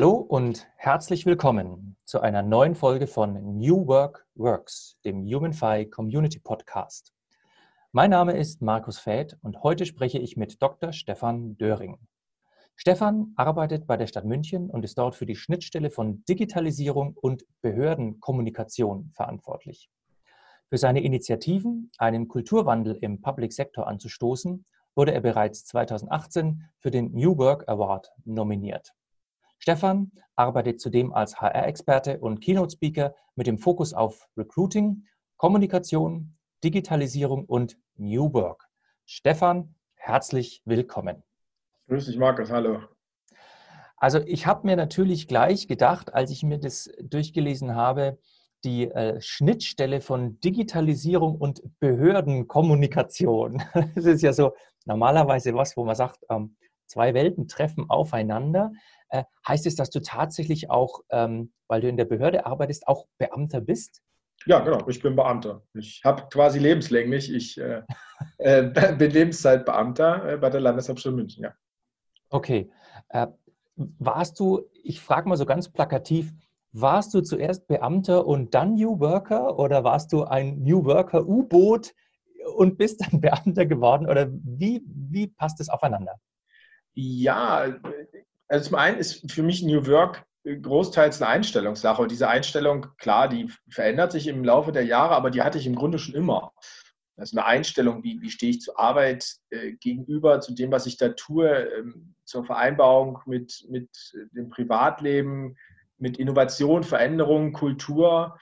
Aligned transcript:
Hallo 0.00 0.12
und 0.16 0.66
herzlich 0.76 1.26
willkommen 1.26 1.94
zu 2.06 2.22
einer 2.22 2.40
neuen 2.40 2.74
Folge 2.74 3.06
von 3.06 3.58
New 3.58 3.86
Work 3.86 4.26
Works, 4.34 4.96
dem 5.04 5.26
HumanFi 5.26 5.90
Community 5.90 6.38
Podcast. 6.38 7.12
Mein 7.92 8.08
Name 8.08 8.32
ist 8.32 8.62
Markus 8.62 8.98
Fäth 8.98 9.36
und 9.42 9.62
heute 9.62 9.84
spreche 9.84 10.18
ich 10.18 10.38
mit 10.38 10.62
Dr. 10.62 10.94
Stefan 10.94 11.58
Döring. 11.58 11.98
Stefan 12.76 13.34
arbeitet 13.36 13.86
bei 13.86 13.98
der 13.98 14.06
Stadt 14.06 14.24
München 14.24 14.70
und 14.70 14.86
ist 14.86 14.96
dort 14.96 15.16
für 15.16 15.26
die 15.26 15.36
Schnittstelle 15.36 15.90
von 15.90 16.24
Digitalisierung 16.24 17.14
und 17.14 17.44
Behördenkommunikation 17.60 19.10
verantwortlich. 19.12 19.90
Für 20.70 20.78
seine 20.78 21.02
Initiativen, 21.02 21.90
einen 21.98 22.26
Kulturwandel 22.26 22.96
im 23.02 23.20
Public 23.20 23.52
Sector 23.52 23.86
anzustoßen, 23.86 24.64
wurde 24.94 25.12
er 25.12 25.20
bereits 25.20 25.66
2018 25.66 26.70
für 26.78 26.90
den 26.90 27.12
New 27.12 27.36
Work 27.36 27.68
Award 27.68 28.10
nominiert. 28.24 28.94
Stefan 29.62 30.10
arbeitet 30.36 30.80
zudem 30.80 31.12
als 31.12 31.38
HR-Experte 31.38 32.18
und 32.18 32.40
Keynote-Speaker 32.40 33.14
mit 33.36 33.46
dem 33.46 33.58
Fokus 33.58 33.92
auf 33.92 34.26
Recruiting, 34.34 35.04
Kommunikation, 35.36 36.38
Digitalisierung 36.64 37.44
und 37.44 37.76
New 37.96 38.32
Work. 38.32 38.66
Stefan, 39.04 39.74
herzlich 39.96 40.62
willkommen. 40.64 41.22
Grüß 41.88 42.06
dich, 42.06 42.16
Markus. 42.16 42.50
Hallo. 42.50 42.80
Also 43.98 44.20
ich 44.20 44.46
habe 44.46 44.66
mir 44.66 44.76
natürlich 44.76 45.28
gleich 45.28 45.68
gedacht, 45.68 46.14
als 46.14 46.30
ich 46.30 46.42
mir 46.42 46.58
das 46.58 46.90
durchgelesen 47.02 47.74
habe, 47.74 48.18
die 48.64 48.90
äh, 48.90 49.20
Schnittstelle 49.20 50.00
von 50.00 50.40
Digitalisierung 50.40 51.36
und 51.36 51.60
Behördenkommunikation. 51.80 53.62
Das 53.94 54.06
ist 54.06 54.22
ja 54.22 54.32
so 54.32 54.54
normalerweise 54.86 55.52
was, 55.52 55.76
wo 55.76 55.84
man 55.84 55.96
sagt, 55.96 56.24
ähm, 56.30 56.56
zwei 56.86 57.12
Welten 57.12 57.46
treffen 57.46 57.90
aufeinander. 57.90 58.72
Äh, 59.10 59.24
heißt 59.46 59.66
es, 59.66 59.74
dass 59.74 59.90
du 59.90 60.00
tatsächlich 60.00 60.70
auch, 60.70 61.00
ähm, 61.10 61.52
weil 61.68 61.80
du 61.80 61.88
in 61.88 61.96
der 61.96 62.04
Behörde 62.04 62.46
arbeitest, 62.46 62.88
auch 62.88 63.06
Beamter 63.18 63.60
bist? 63.60 64.02
Ja, 64.46 64.60
genau. 64.60 64.88
Ich 64.88 65.02
bin 65.02 65.16
Beamter. 65.16 65.62
Ich 65.74 66.02
habe 66.04 66.28
quasi 66.30 66.58
lebenslänglich. 66.58 67.32
Ich 67.32 67.58
äh, 67.58 67.82
äh, 68.38 68.94
bin 68.96 69.10
Lebenszeitbeamter 69.10 70.32
äh, 70.32 70.36
bei 70.38 70.50
der 70.50 70.60
Landeshauptstadt 70.60 71.14
München, 71.14 71.44
ja. 71.44 71.54
Okay. 72.30 72.70
Äh, 73.08 73.26
warst 73.76 74.38
du, 74.40 74.62
ich 74.82 75.00
frage 75.00 75.28
mal 75.28 75.36
so 75.36 75.46
ganz 75.46 75.68
plakativ, 75.68 76.32
warst 76.72 77.12
du 77.14 77.20
zuerst 77.20 77.66
Beamter 77.66 78.26
und 78.26 78.54
dann 78.54 78.74
New 78.74 79.00
Worker 79.00 79.58
oder 79.58 79.84
warst 79.84 80.12
du 80.12 80.24
ein 80.24 80.62
New 80.62 80.84
Worker 80.84 81.26
U-Boot 81.26 81.92
und 82.56 82.78
bist 82.78 83.00
dann 83.00 83.20
Beamter 83.20 83.66
geworden? 83.66 84.06
Oder 84.06 84.28
wie, 84.30 84.82
wie 84.86 85.26
passt 85.26 85.60
es 85.60 85.68
aufeinander? 85.68 86.20
Ja, 86.94 87.66
also 88.50 88.68
zum 88.68 88.78
einen 88.78 88.98
ist 88.98 89.30
für 89.30 89.42
mich 89.42 89.62
New 89.62 89.86
Work 89.86 90.26
großteils 90.44 91.22
eine 91.22 91.30
Einstellungssache. 91.30 92.02
Und 92.02 92.10
diese 92.10 92.28
Einstellung, 92.28 92.88
klar, 92.98 93.28
die 93.28 93.50
verändert 93.70 94.12
sich 94.12 94.26
im 94.26 94.44
Laufe 94.44 94.72
der 94.72 94.84
Jahre, 94.84 95.14
aber 95.14 95.30
die 95.30 95.42
hatte 95.42 95.58
ich 95.58 95.66
im 95.66 95.76
Grunde 95.76 95.98
schon 95.98 96.14
immer. 96.14 96.52
Also 97.16 97.36
eine 97.36 97.46
Einstellung, 97.46 98.02
wie, 98.02 98.20
wie 98.22 98.30
stehe 98.30 98.50
ich 98.50 98.60
zur 98.60 98.78
Arbeit 98.78 99.36
äh, 99.50 99.72
gegenüber, 99.72 100.40
zu 100.40 100.54
dem, 100.54 100.72
was 100.72 100.86
ich 100.86 100.96
da 100.96 101.10
tue, 101.10 101.48
ähm, 101.48 102.14
zur 102.24 102.44
Vereinbarung 102.44 103.20
mit, 103.26 103.66
mit 103.68 103.90
dem 104.32 104.48
Privatleben, 104.48 105.56
mit 105.98 106.18
Innovation, 106.18 106.82
Veränderung, 106.82 107.52
Kultur 107.52 108.38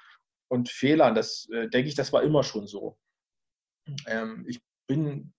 und 0.49 0.69
Fehlern. 0.69 1.17
Das 1.17 1.49
äh, 1.53 1.69
denke 1.69 1.89
ich, 1.89 1.97
das 1.97 2.13
war 2.13 2.23
immer 2.23 2.45
schon 2.45 2.69
so. 2.69 2.97
Ähm, 4.07 4.45
ich 4.47 4.61
bin 4.87 5.33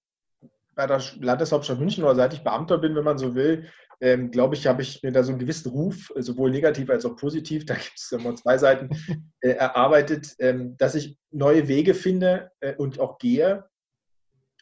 bei 0.80 0.88
der 0.88 1.02
Landeshauptstadt 1.20 1.78
München 1.78 2.06
oder 2.06 2.16
seit 2.16 2.34
ich 2.34 2.42
Beamter 2.42 2.78
bin, 2.78 2.96
wenn 2.96 3.04
man 3.04 3.18
so 3.18 3.36
will, 3.36 3.68
ähm, 4.00 4.32
glaube 4.32 4.56
ich, 4.56 4.66
habe 4.66 4.82
ich 4.82 5.04
mir 5.04 5.12
da 5.12 5.24
so 5.24 5.32
einen 5.34 5.40
gewissen 5.40 5.70
Ruf, 5.72 6.10
äh, 6.16 6.22
sowohl 6.22 6.52
negativ 6.52 6.90
als 6.90 7.06
auch 7.06 7.18
positiv, 7.18 7.66
da 7.66 7.74
gibt 7.74 7.98
es 7.98 8.10
immer 8.14 8.34
zwei 8.38 8.58
Seiten, 8.58 8.90
äh, 9.42 9.50
erarbeitet, 9.50 10.36
ähm, 10.40 10.78
dass 10.78 10.96
ich 10.96 11.18
neue 11.32 11.68
Wege 11.68 11.94
finde 11.94 12.52
äh, 12.62 12.76
und 12.76 12.98
auch 12.98 13.18
gehe. 13.18 13.66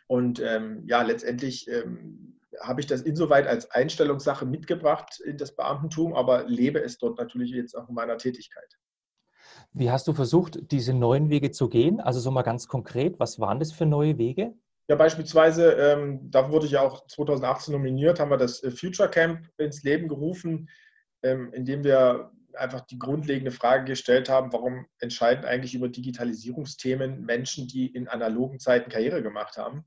Und 0.07 0.39
ähm, 0.39 0.85
ja, 0.87 1.03
letztendlich 1.03 1.67
ähm, 1.67 2.39
habe 2.61 2.81
ich 2.81 2.87
das 2.87 3.01
insoweit 3.01 3.45
als 3.45 3.69
Einstellungssache 3.69 4.47
mitgebracht 4.47 5.19
in 5.23 5.37
das 5.37 5.55
Beamtentum, 5.55 6.15
aber 6.15 6.45
lebe 6.45 6.81
es 6.81 6.97
dort 6.97 7.19
natürlich 7.19 7.51
jetzt 7.51 7.77
auch 7.77 7.89
in 7.89 7.93
meiner 7.93 8.17
Tätigkeit. 8.17 8.79
Wie 9.71 9.91
hast 9.91 10.07
du 10.07 10.13
versucht, 10.13 10.71
diese 10.71 10.93
neuen 10.95 11.29
Wege 11.29 11.51
zu 11.51 11.69
gehen? 11.69 11.99
Also 11.99 12.19
so 12.19 12.31
mal 12.31 12.41
ganz 12.41 12.67
konkret, 12.67 13.19
was 13.19 13.39
waren 13.39 13.59
das 13.59 13.71
für 13.71 13.85
neue 13.85 14.17
Wege? 14.17 14.55
Ja, 14.87 14.95
beispielsweise, 14.95 15.73
ähm, 15.73 16.31
da 16.31 16.49
wurde 16.49 16.65
ich 16.65 16.73
ja 16.73 16.81
auch 16.81 17.05
2018 17.07 17.73
nominiert, 17.73 18.19
haben 18.19 18.31
wir 18.31 18.37
das 18.37 18.63
äh, 18.63 18.71
Future 18.71 19.09
Camp 19.09 19.47
ins 19.57 19.83
Leben 19.83 20.07
gerufen, 20.07 20.69
ähm, 21.23 21.51
indem 21.53 21.83
wir 21.83 22.31
einfach 22.53 22.81
die 22.81 22.97
grundlegende 22.97 23.51
Frage 23.51 23.85
gestellt 23.85 24.29
haben, 24.29 24.51
warum 24.53 24.87
entscheiden 24.99 25.45
eigentlich 25.45 25.75
über 25.75 25.89
Digitalisierungsthemen 25.89 27.25
Menschen, 27.25 27.67
die 27.67 27.87
in 27.87 28.07
analogen 28.07 28.59
Zeiten 28.59 28.89
Karriere 28.89 29.21
gemacht 29.21 29.57
haben? 29.57 29.83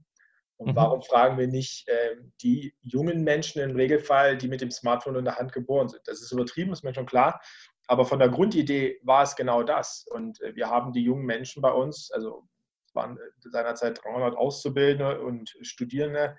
Und 0.56 0.72
mhm. 0.72 0.76
warum 0.76 1.02
fragen 1.02 1.38
wir 1.38 1.48
nicht 1.48 1.88
äh, 1.88 2.16
die 2.42 2.74
jungen 2.82 3.24
Menschen 3.24 3.62
im 3.62 3.74
Regelfall, 3.74 4.36
die 4.36 4.48
mit 4.48 4.60
dem 4.60 4.70
Smartphone 4.70 5.16
in 5.16 5.24
der 5.24 5.36
Hand 5.36 5.52
geboren 5.52 5.88
sind? 5.88 6.02
Das 6.04 6.20
ist 6.20 6.32
übertrieben, 6.32 6.72
ist 6.72 6.84
mir 6.84 6.94
schon 6.94 7.06
klar. 7.06 7.40
Aber 7.86 8.04
von 8.04 8.18
der 8.18 8.28
Grundidee 8.28 9.00
war 9.02 9.22
es 9.22 9.34
genau 9.34 9.62
das. 9.62 10.04
Und 10.10 10.40
äh, 10.42 10.54
wir 10.54 10.68
haben 10.68 10.92
die 10.92 11.02
jungen 11.02 11.24
Menschen 11.24 11.62
bei 11.62 11.72
uns, 11.72 12.10
also 12.12 12.46
es 12.90 12.94
waren 12.94 13.18
seinerzeit 13.40 14.00
300 14.04 14.36
Auszubildende 14.36 15.20
und 15.22 15.56
Studierende, 15.62 16.36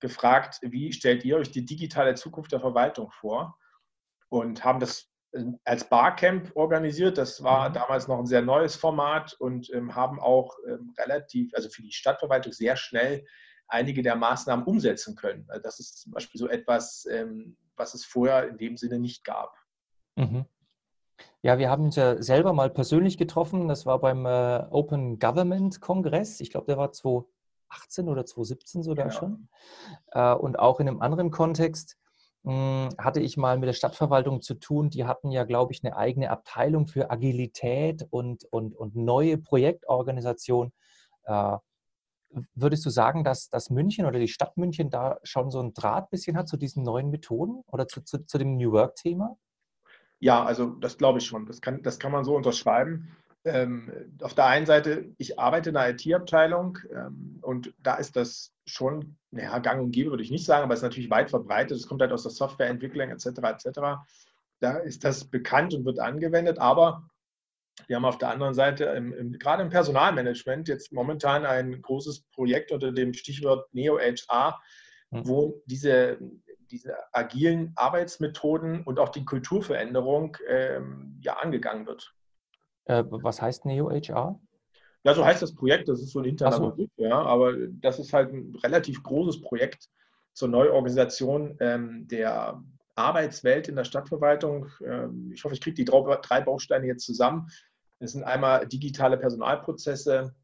gefragt, 0.00 0.58
wie 0.62 0.92
stellt 0.92 1.24
ihr 1.24 1.36
euch 1.36 1.50
die 1.50 1.64
digitale 1.64 2.14
Zukunft 2.14 2.52
der 2.52 2.60
Verwaltung 2.60 3.10
vor? 3.12 3.56
Und 4.28 4.64
haben 4.64 4.80
das 4.80 5.12
als 5.64 5.88
Barcamp 5.88 6.50
organisiert. 6.54 7.16
Das 7.18 7.42
war 7.42 7.70
mhm. 7.70 7.74
damals 7.74 8.08
noch 8.08 8.18
ein 8.18 8.26
sehr 8.26 8.42
neues 8.42 8.76
Format 8.76 9.34
und 9.34 9.72
ähm, 9.72 9.94
haben 9.94 10.20
auch 10.20 10.56
ähm, 10.68 10.92
relativ, 10.98 11.54
also 11.54 11.68
für 11.70 11.82
die 11.82 11.92
Stadtverwaltung 11.92 12.52
sehr 12.52 12.76
schnell 12.76 13.24
einige 13.68 14.02
der 14.02 14.16
Maßnahmen 14.16 14.66
umsetzen 14.66 15.16
können. 15.16 15.46
Also 15.48 15.62
das 15.62 15.80
ist 15.80 16.00
zum 16.00 16.12
Beispiel 16.12 16.38
so 16.38 16.48
etwas, 16.48 17.06
ähm, 17.10 17.56
was 17.76 17.94
es 17.94 18.04
vorher 18.04 18.48
in 18.48 18.58
dem 18.58 18.76
Sinne 18.76 18.98
nicht 18.98 19.24
gab. 19.24 19.56
Mhm. 20.16 20.44
Ja, 21.44 21.58
wir 21.58 21.68
haben 21.70 21.86
uns 21.86 21.96
ja 21.96 22.22
selber 22.22 22.52
mal 22.52 22.70
persönlich 22.70 23.18
getroffen. 23.18 23.66
Das 23.66 23.84
war 23.84 23.98
beim 23.98 24.26
äh, 24.26 24.64
Open 24.70 25.18
Government 25.18 25.80
Kongress. 25.80 26.40
Ich 26.40 26.50
glaube, 26.50 26.66
der 26.66 26.78
war 26.78 26.92
2018 26.92 28.08
oder 28.08 28.24
2017 28.24 28.84
sogar 28.84 29.08
genau. 29.08 29.18
schon. 29.18 29.48
Äh, 30.12 30.34
und 30.34 30.60
auch 30.60 30.78
in 30.78 30.86
einem 30.86 31.02
anderen 31.02 31.32
Kontext 31.32 31.98
mh, 32.44 32.52
hm, 32.90 32.96
hatte 32.96 33.18
ich 33.18 33.36
mal 33.36 33.58
mit 33.58 33.66
der 33.66 33.72
Stadtverwaltung 33.72 34.40
zu 34.40 34.54
tun. 34.54 34.90
Die 34.90 35.04
hatten 35.04 35.32
ja, 35.32 35.42
glaube 35.42 35.72
ich, 35.72 35.82
eine 35.82 35.96
eigene 35.96 36.30
Abteilung 36.30 36.86
für 36.86 37.10
Agilität 37.10 38.06
und, 38.10 38.44
und, 38.44 38.76
und 38.76 38.94
neue 38.94 39.36
Projektorganisation. 39.36 40.72
Äh, 41.24 41.56
würdest 42.54 42.86
du 42.86 42.90
sagen, 42.90 43.24
dass, 43.24 43.50
dass 43.50 43.68
München 43.68 44.06
oder 44.06 44.20
die 44.20 44.28
Stadt 44.28 44.56
München 44.56 44.90
da 44.90 45.18
schon 45.24 45.50
so 45.50 45.60
ein 45.60 45.74
Draht 45.74 46.08
bisschen 46.10 46.36
hat 46.36 46.48
zu 46.48 46.56
diesen 46.56 46.84
neuen 46.84 47.10
Methoden 47.10 47.64
oder 47.66 47.88
zu, 47.88 48.00
zu, 48.02 48.24
zu 48.24 48.38
dem 48.38 48.56
New 48.56 48.70
Work-Thema? 48.70 49.36
Ja, 50.22 50.44
also 50.44 50.66
das 50.66 50.98
glaube 50.98 51.18
ich 51.18 51.26
schon. 51.26 51.46
Das 51.46 51.60
kann, 51.60 51.82
das 51.82 51.98
kann 51.98 52.12
man 52.12 52.24
so 52.24 52.36
unterschreiben. 52.36 53.10
Ähm, 53.44 53.90
auf 54.22 54.34
der 54.34 54.46
einen 54.46 54.66
Seite, 54.66 55.12
ich 55.18 55.40
arbeite 55.40 55.70
in 55.70 55.76
einer 55.76 55.98
IT-Abteilung 55.98 56.78
ähm, 56.94 57.40
und 57.42 57.74
da 57.82 57.96
ist 57.96 58.14
das 58.14 58.52
schon, 58.64 59.16
naja, 59.32 59.58
gang 59.58 59.82
und 59.82 59.90
gäbe 59.90 60.10
würde 60.10 60.22
ich 60.22 60.30
nicht 60.30 60.44
sagen, 60.44 60.62
aber 60.62 60.74
es 60.74 60.78
ist 60.78 60.84
natürlich 60.84 61.10
weit 61.10 61.30
verbreitet. 61.30 61.76
Es 61.76 61.88
kommt 61.88 62.02
halt 62.02 62.12
aus 62.12 62.22
der 62.22 62.30
Softwareentwicklung 62.30 63.10
etc. 63.10 63.26
etc. 63.26 63.80
Da 64.60 64.76
ist 64.76 65.02
das 65.02 65.24
bekannt 65.24 65.74
und 65.74 65.84
wird 65.84 65.98
angewendet, 65.98 66.60
aber 66.60 67.02
wir 67.88 67.96
haben 67.96 68.04
auf 68.04 68.18
der 68.18 68.28
anderen 68.28 68.54
Seite 68.54 68.84
im, 68.84 69.12
im, 69.12 69.32
gerade 69.32 69.64
im 69.64 69.70
Personalmanagement 69.70 70.68
jetzt 70.68 70.92
momentan 70.92 71.44
ein 71.44 71.82
großes 71.82 72.20
Projekt 72.32 72.70
unter 72.70 72.92
dem 72.92 73.12
Stichwort 73.12 73.74
Neo 73.74 73.98
HR, 73.98 74.60
hm. 75.10 75.26
wo 75.26 75.60
diese 75.66 76.18
diese 76.72 76.94
agilen 77.12 77.72
Arbeitsmethoden 77.76 78.82
und 78.82 78.98
auch 78.98 79.10
die 79.10 79.24
Kulturveränderung 79.24 80.36
ähm, 80.48 81.18
ja 81.22 81.34
angegangen 81.34 81.86
wird. 81.86 82.14
Äh, 82.86 83.04
was 83.06 83.40
heißt 83.40 83.64
Neo 83.66 83.90
HR? 83.90 84.40
Ja, 85.04 85.14
so 85.14 85.24
heißt 85.24 85.42
das 85.42 85.54
Projekt, 85.54 85.88
das 85.88 86.00
ist 86.00 86.12
so 86.12 86.20
ein 86.20 86.24
interner 86.24 86.56
so. 86.56 86.70
Begriff, 86.70 86.90
ja, 86.96 87.20
aber 87.20 87.54
das 87.80 87.98
ist 87.98 88.12
halt 88.12 88.32
ein 88.32 88.56
relativ 88.62 89.02
großes 89.02 89.42
Projekt 89.42 89.88
zur 90.32 90.48
Neuorganisation 90.48 91.56
ähm, 91.60 92.08
der 92.08 92.62
Arbeitswelt 92.94 93.68
in 93.68 93.76
der 93.76 93.84
Stadtverwaltung. 93.84 94.68
Ähm, 94.84 95.30
ich 95.34 95.44
hoffe, 95.44 95.54
ich 95.54 95.60
kriege 95.60 95.74
die 95.74 95.84
drei 95.84 96.40
Bausteine 96.40 96.86
jetzt 96.86 97.04
zusammen. 97.04 97.48
Das 97.98 98.12
sind 98.12 98.24
einmal 98.24 98.66
digitale 98.66 99.16
Personalprozesse, 99.16 100.34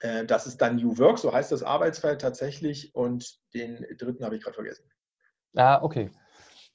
äh, 0.00 0.24
das 0.24 0.46
ist 0.46 0.58
dann 0.58 0.76
New 0.76 0.98
Work, 0.98 1.18
so 1.18 1.32
heißt 1.32 1.52
das 1.52 1.62
Arbeitsfeld 1.62 2.20
tatsächlich, 2.20 2.94
und 2.94 3.38
den 3.54 3.86
dritten 3.98 4.24
habe 4.24 4.36
ich 4.36 4.42
gerade 4.42 4.54
vergessen. 4.54 4.84
Ah, 5.56 5.80
okay. 5.82 6.10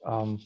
Ähm, 0.04 0.40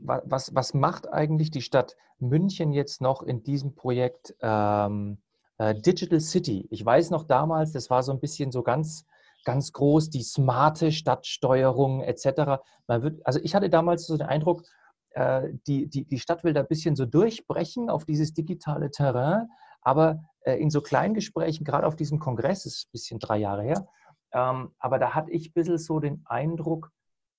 was, 0.00 0.54
was 0.54 0.74
macht 0.74 1.12
eigentlich 1.12 1.50
die 1.50 1.60
Stadt 1.60 1.96
München 2.18 2.72
jetzt 2.72 3.00
noch 3.00 3.22
in 3.22 3.42
diesem 3.42 3.74
Projekt 3.74 4.34
ähm, 4.40 5.18
äh, 5.58 5.74
Digital 5.74 6.20
City? 6.20 6.66
Ich 6.70 6.84
weiß 6.84 7.10
noch 7.10 7.24
damals, 7.24 7.72
das 7.72 7.90
war 7.90 8.02
so 8.02 8.12
ein 8.12 8.20
bisschen 8.20 8.50
so 8.50 8.62
ganz, 8.62 9.04
ganz 9.44 9.72
groß, 9.72 10.08
die 10.08 10.22
smarte 10.22 10.90
Stadtsteuerung 10.90 12.02
etc. 12.02 12.62
Man 12.86 13.02
wird, 13.02 13.26
also 13.26 13.40
ich 13.42 13.54
hatte 13.54 13.68
damals 13.68 14.06
so 14.06 14.16
den 14.16 14.26
Eindruck, 14.26 14.62
äh, 15.10 15.48
die, 15.66 15.88
die, 15.88 16.04
die 16.04 16.18
Stadt 16.18 16.44
will 16.44 16.54
da 16.54 16.60
ein 16.60 16.68
bisschen 16.68 16.96
so 16.96 17.04
durchbrechen 17.04 17.90
auf 17.90 18.06
dieses 18.06 18.32
digitale 18.32 18.90
Terrain, 18.90 19.48
aber 19.82 20.24
äh, 20.40 20.54
in 20.54 20.70
so 20.70 20.80
kleinen 20.80 21.12
Gesprächen, 21.12 21.64
gerade 21.64 21.86
auf 21.86 21.96
diesem 21.96 22.18
Kongress, 22.18 22.64
ist 22.64 22.86
ein 22.86 22.92
bisschen 22.92 23.18
drei 23.18 23.36
Jahre 23.36 23.62
her, 23.62 23.86
ähm, 24.32 24.72
aber 24.78 24.98
da 24.98 25.14
hatte 25.14 25.30
ich 25.30 25.50
ein 25.50 25.52
bisschen 25.52 25.78
so 25.78 26.00
den 26.00 26.22
Eindruck, 26.26 26.90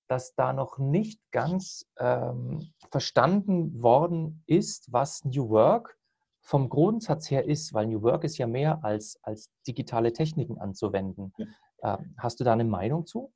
dass 0.07 0.33
da 0.33 0.53
noch 0.53 0.79
nicht 0.79 1.21
ganz 1.31 1.85
ähm, 1.97 2.73
verstanden 2.89 3.81
worden 3.81 4.43
ist, 4.47 4.91
was 4.91 5.23
New 5.23 5.49
Work 5.49 5.97
vom 6.41 6.67
Grundsatz 6.69 7.29
her 7.29 7.45
ist, 7.45 7.73
weil 7.73 7.85
New 7.85 8.01
Work 8.01 8.23
ist 8.23 8.37
ja 8.39 8.47
mehr 8.47 8.83
als, 8.83 9.19
als 9.21 9.51
digitale 9.67 10.11
Techniken 10.11 10.57
anzuwenden. 10.57 11.31
Ja. 11.37 11.99
Ähm, 11.99 12.15
hast 12.17 12.39
du 12.39 12.43
da 12.43 12.53
eine 12.53 12.63
Meinung 12.63 13.05
zu? 13.05 13.31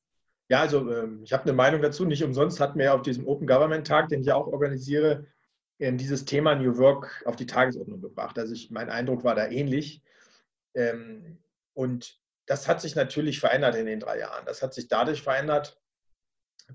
Ja, 0.50 0.62
also 0.62 0.90
ähm, 0.92 1.22
ich 1.24 1.32
habe 1.32 1.44
eine 1.44 1.54
Meinung 1.54 1.82
dazu. 1.82 2.06
Nicht 2.06 2.24
umsonst 2.24 2.60
hat 2.60 2.76
mir 2.76 2.94
auf 2.94 3.04
diesem 3.04 3.28
Open 3.28 3.48
Government 3.48 3.86
Tag, 3.86 4.10
den 4.10 4.22
ich 4.22 4.32
auch 4.32 4.48
organisiere, 4.48 5.28
ähm, 5.80 5.98
dieses 5.98 6.26
Thema 6.26 6.56
New 6.56 6.78
Work 6.78 7.24
auf 7.26 7.36
die 7.36 7.46
Tagesordnung 7.46 8.02
gebracht. 8.02 8.38
Also 8.40 8.54
ich, 8.54 8.72
mein 8.72 8.90
Eindruck 8.90 9.24
war 9.24 9.36
da 9.36 9.48
ähnlich. 9.48 10.02
Ähm, 10.74 11.38
und 11.74 12.20
das 12.46 12.68
hat 12.68 12.82
sich 12.82 12.96
natürlich 12.96 13.40
verändert 13.40 13.76
in 13.76 13.86
den 13.86 14.00
drei 14.00 14.20
Jahren. 14.20 14.46
Das 14.46 14.62
hat 14.62 14.74
sich 14.74 14.88
dadurch 14.88 15.22
verändert, 15.22 15.80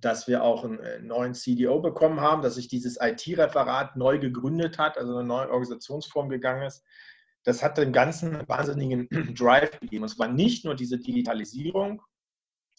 dass 0.00 0.28
wir 0.28 0.42
auch 0.42 0.64
einen 0.64 0.78
äh, 0.80 0.98
neuen 1.00 1.34
CDO 1.34 1.80
bekommen 1.80 2.20
haben, 2.20 2.42
dass 2.42 2.56
sich 2.56 2.68
dieses 2.68 2.98
IT-Referat 3.00 3.96
neu 3.96 4.18
gegründet 4.18 4.78
hat, 4.78 4.98
also 4.98 5.16
eine 5.16 5.26
neue 5.26 5.50
Organisationsform 5.50 6.28
gegangen 6.28 6.66
ist. 6.66 6.84
Das 7.44 7.62
hat 7.62 7.78
dem 7.78 7.92
Ganzen 7.92 8.46
wahnsinnigen 8.48 9.08
Drive 9.34 9.78
gegeben. 9.80 10.04
Es 10.04 10.18
war 10.18 10.28
nicht 10.28 10.64
nur 10.64 10.74
diese 10.74 10.98
Digitalisierung, 10.98 12.02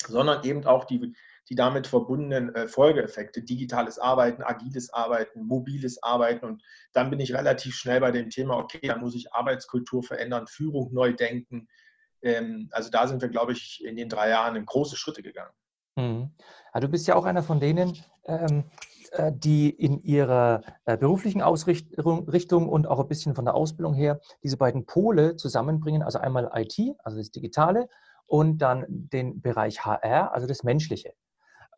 sondern 0.08 0.44
eben 0.44 0.66
auch 0.66 0.86
die, 0.86 1.14
die 1.50 1.56
damit 1.56 1.88
verbundenen 1.88 2.54
äh, 2.56 2.68
Folgeeffekte, 2.68 3.42
digitales 3.42 4.00
Arbeiten, 4.00 4.44
agiles 4.44 4.94
Arbeiten, 4.94 5.46
mobiles 5.46 6.02
Arbeiten. 6.04 6.46
Und 6.46 6.64
dann 6.94 7.10
bin 7.10 7.20
ich 7.20 7.34
relativ 7.34 7.76
schnell 7.76 8.00
bei 8.00 8.12
dem 8.12 8.30
Thema, 8.30 8.58
okay, 8.58 8.80
da 8.84 8.98
muss 8.98 9.16
ich 9.16 9.34
Arbeitskultur 9.34 10.04
verändern, 10.04 10.48
Führung 10.48 10.94
neu 10.94 11.14
denken. 11.14 11.68
Ähm, 12.22 12.70
also 12.72 12.90
da 12.90 13.08
sind 13.08 13.22
wir, 13.22 13.30
glaube 13.30 13.54
ich, 13.54 13.84
in 13.84 13.96
den 13.96 14.10
drei 14.10 14.30
Jahren 14.30 14.64
große 14.66 14.96
Schritte 14.96 15.24
gegangen. 15.24 15.54
Mhm. 15.96 16.32
Ja, 16.74 16.80
du 16.80 16.88
bist 16.88 17.08
ja 17.08 17.16
auch 17.16 17.26
einer 17.26 17.44
von 17.44 17.60
denen, 17.60 17.98
ähm, 18.26 18.66
äh, 19.12 19.32
die 19.34 19.70
in 19.70 20.02
ihrer 20.04 20.62
äh, 20.86 20.98
beruflichen 20.98 21.42
Ausrichtung 21.42 22.70
und 22.70 22.88
auch 22.88 23.00
ein 23.00 23.08
bisschen 23.08 23.36
von 23.36 23.46
der 23.46 23.56
Ausbildung 23.56 23.94
her 23.94 24.20
diese 24.44 24.58
beiden 24.58 24.86
Pole 24.86 25.36
zusammenbringen. 25.36 26.04
Also 26.04 26.20
einmal 26.20 26.52
IT, 26.56 26.96
also 27.04 27.18
das 27.18 27.32
Digitale, 27.32 27.90
und 28.28 28.60
dann 28.60 28.86
den 28.88 29.42
Bereich 29.42 29.86
HR, 29.86 30.34
also 30.34 30.46
das 30.46 30.64
Menschliche. 30.64 31.14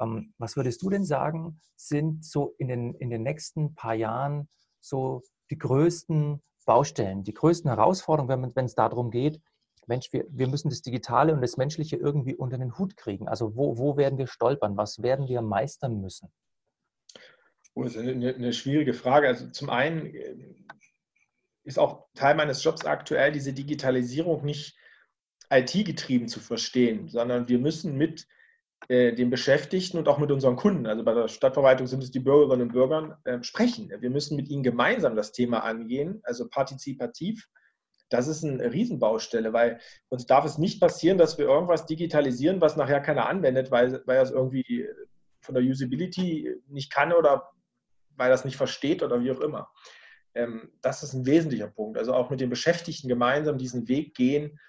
Ähm, 0.01 0.33
was 0.37 0.57
würdest 0.57 0.81
du 0.81 0.89
denn 0.89 1.05
sagen, 1.05 1.61
sind 1.75 2.25
so 2.25 2.53
in 2.57 2.67
den, 2.67 2.93
in 2.95 3.09
den 3.09 3.23
nächsten 3.23 3.75
paar 3.75 3.93
Jahren 3.93 4.49
so 4.81 5.21
die 5.49 5.57
größten 5.57 6.41
Baustellen, 6.65 7.23
die 7.23 7.33
größten 7.33 7.69
Herausforderungen, 7.69 8.51
wenn 8.53 8.65
es 8.65 8.75
darum 8.75 9.11
geht, 9.11 9.41
Mensch, 9.87 10.11
wir, 10.11 10.25
wir 10.29 10.47
müssen 10.47 10.69
das 10.69 10.81
Digitale 10.81 11.33
und 11.33 11.41
das 11.41 11.57
Menschliche 11.57 11.97
irgendwie 11.97 12.35
unter 12.35 12.57
den 12.57 12.77
Hut 12.77 12.97
kriegen. 12.97 13.27
Also 13.27 13.55
wo, 13.55 13.77
wo 13.77 13.97
werden 13.97 14.17
wir 14.17 14.27
stolpern? 14.27 14.77
Was 14.77 15.01
werden 15.01 15.27
wir 15.27 15.41
meistern 15.41 16.01
müssen? 16.01 16.31
Oh, 17.73 17.83
das 17.83 17.95
ist 17.95 18.01
eine, 18.01 18.33
eine 18.33 18.53
schwierige 18.53 18.93
Frage. 18.93 19.27
Also 19.27 19.49
zum 19.49 19.69
einen 19.69 20.13
äh, 20.13 20.35
ist 21.63 21.79
auch 21.79 22.07
Teil 22.15 22.35
meines 22.35 22.63
Jobs 22.63 22.85
aktuell, 22.85 23.31
diese 23.31 23.53
Digitalisierung 23.53 24.43
nicht 24.43 24.77
IT-getrieben 25.49 26.27
zu 26.27 26.39
verstehen, 26.39 27.07
sondern 27.09 27.47
wir 27.47 27.59
müssen 27.59 27.97
mit 27.97 28.27
äh, 28.87 29.13
den 29.13 29.29
Beschäftigten 29.29 29.97
und 29.97 30.07
auch 30.07 30.17
mit 30.17 30.31
unseren 30.31 30.55
Kunden, 30.55 30.87
also 30.87 31.03
bei 31.03 31.13
der 31.13 31.27
Stadtverwaltung 31.27 31.87
sind 31.87 32.03
es 32.03 32.11
die 32.11 32.19
Bürgerinnen 32.19 32.63
und 32.63 32.73
Bürger, 32.73 33.19
äh, 33.25 33.43
sprechen. 33.43 33.91
Wir 33.99 34.09
müssen 34.09 34.35
mit 34.35 34.49
ihnen 34.49 34.63
gemeinsam 34.63 35.15
das 35.15 35.31
Thema 35.31 35.63
angehen, 35.63 36.21
also 36.23 36.47
partizipativ 36.47 37.47
das 38.11 38.27
ist 38.27 38.43
eine 38.43 38.71
Riesenbaustelle, 38.71 39.53
weil 39.53 39.79
uns 40.09 40.25
darf 40.25 40.45
es 40.45 40.57
nicht 40.57 40.81
passieren, 40.81 41.17
dass 41.17 41.37
wir 41.37 41.45
irgendwas 41.45 41.85
digitalisieren, 41.85 42.59
was 42.59 42.75
nachher 42.75 42.99
keiner 42.99 43.27
anwendet, 43.27 43.71
weil, 43.71 44.01
weil 44.05 44.17
er 44.17 44.23
es 44.23 44.31
irgendwie 44.31 44.87
von 45.39 45.55
der 45.55 45.63
Usability 45.63 46.55
nicht 46.67 46.91
kann 46.91 47.13
oder 47.13 47.49
weil 48.17 48.29
er 48.29 48.35
es 48.35 48.45
nicht 48.45 48.57
versteht 48.57 49.01
oder 49.01 49.21
wie 49.23 49.31
auch 49.31 49.39
immer. 49.39 49.71
Ähm, 50.35 50.71
das 50.81 51.03
ist 51.03 51.13
ein 51.13 51.25
wesentlicher 51.25 51.69
Punkt. 51.69 51.97
Also 51.97 52.13
auch 52.13 52.29
mit 52.29 52.41
den 52.41 52.49
Beschäftigten 52.49 53.07
gemeinsam 53.07 53.57
diesen 53.57 53.87
Weg 53.87 54.13
gehen. 54.13 54.59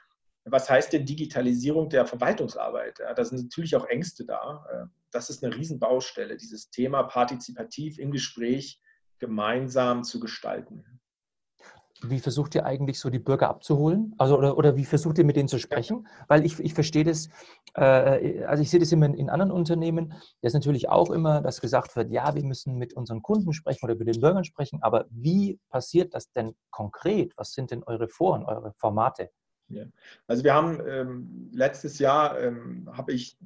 Was 0.45 0.71
heißt 0.71 0.93
denn 0.93 1.05
Digitalisierung 1.05 1.89
der 1.89 2.07
Verwaltungsarbeit? 2.07 3.01
Ja, 3.01 3.13
da 3.13 3.25
sind 3.25 3.43
natürlich 3.43 3.75
auch 3.75 3.87
Ängste 3.87 4.25
da. 4.25 4.65
Äh, 4.71 4.87
das 5.11 5.31
ist 5.31 5.45
eine 5.45 5.55
Riesenbaustelle, 5.55 6.37
dieses 6.37 6.71
Thema 6.71 7.03
partizipativ 7.03 7.99
im 7.99 8.13
Gespräch 8.13 8.81
gemeinsam 9.19 10.05
zu 10.05 10.21
gestalten 10.21 10.85
wie 12.03 12.21
versucht 12.21 12.55
ihr 12.55 12.65
eigentlich 12.65 12.99
so 12.99 13.11
die 13.11 13.19
Bürger 13.19 13.49
abzuholen? 13.49 14.15
Also 14.19 14.39
oder, 14.39 14.57
oder 14.57 14.77
wie 14.77 14.85
versucht 14.85 15.19
ihr 15.19 15.25
mit 15.25 15.37
denen 15.37 15.49
zu 15.49 15.59
sprechen? 15.59 16.07
Weil 16.29 16.45
ich, 16.45 16.59
ich 16.61 16.75
verstehe 16.75 17.05
das, 17.05 17.29
äh, 17.75 18.45
also 18.45 18.63
ich 18.63 18.71
sehe 18.71 18.81
das 18.81 18.93
immer 18.93 19.07
in, 19.07 19.15
in 19.15 19.31
anderen 19.31 19.53
Unternehmen, 19.53 20.11
da 20.41 20.47
ist 20.47 20.55
natürlich 20.55 20.89
auch 20.89 21.11
immer, 21.11 21.41
dass 21.41 21.61
gesagt 21.61 21.97
wird, 21.97 22.11
ja, 22.11 22.35
wir 22.35 22.45
müssen 22.45 22.77
mit 22.77 22.95
unseren 22.95 23.23
Kunden 23.23 23.53
sprechen 23.53 23.85
oder 23.85 23.95
mit 23.95 24.09
den 24.09 24.21
Bürgern 24.21 24.45
sprechen, 24.45 24.83
aber 24.83 25.07
wie 25.11 25.59
passiert 25.71 26.15
das 26.15 26.31
denn 26.33 26.55
konkret? 26.71 27.33
Was 27.37 27.53
sind 27.53 27.71
denn 27.71 27.83
eure 27.85 28.09
Foren, 28.09 28.45
eure 28.45 28.73
Formate? 28.75 29.31
Ja. 29.69 29.85
Also 30.27 30.45
wir 30.45 30.55
haben 30.55 30.81
ähm, 30.87 31.51
letztes 31.53 31.99
Jahr 31.99 32.39
ähm, 32.39 32.91
habe 32.93 33.13
ich 33.13 33.39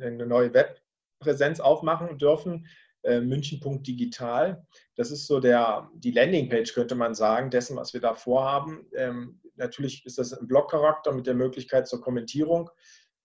eine 0.00 0.26
neue 0.26 0.52
Webpräsenz 0.54 1.60
aufmachen 1.60 2.18
dürfen 2.18 2.66
äh, 3.02 3.20
München.digital. 3.20 4.64
Das 4.96 5.10
ist 5.10 5.26
so 5.26 5.40
der, 5.40 5.90
die 5.94 6.12
Landingpage, 6.12 6.74
könnte 6.74 6.94
man 6.94 7.14
sagen, 7.14 7.50
dessen, 7.50 7.76
was 7.76 7.92
wir 7.92 8.00
da 8.00 8.14
vorhaben. 8.14 8.86
Ähm, 8.94 9.40
natürlich 9.56 10.06
ist 10.06 10.18
das 10.18 10.32
ein 10.32 10.46
Blog-Charakter 10.46 11.12
mit 11.12 11.26
der 11.26 11.34
Möglichkeit 11.34 11.88
zur 11.88 12.00
Kommentierung. 12.00 12.70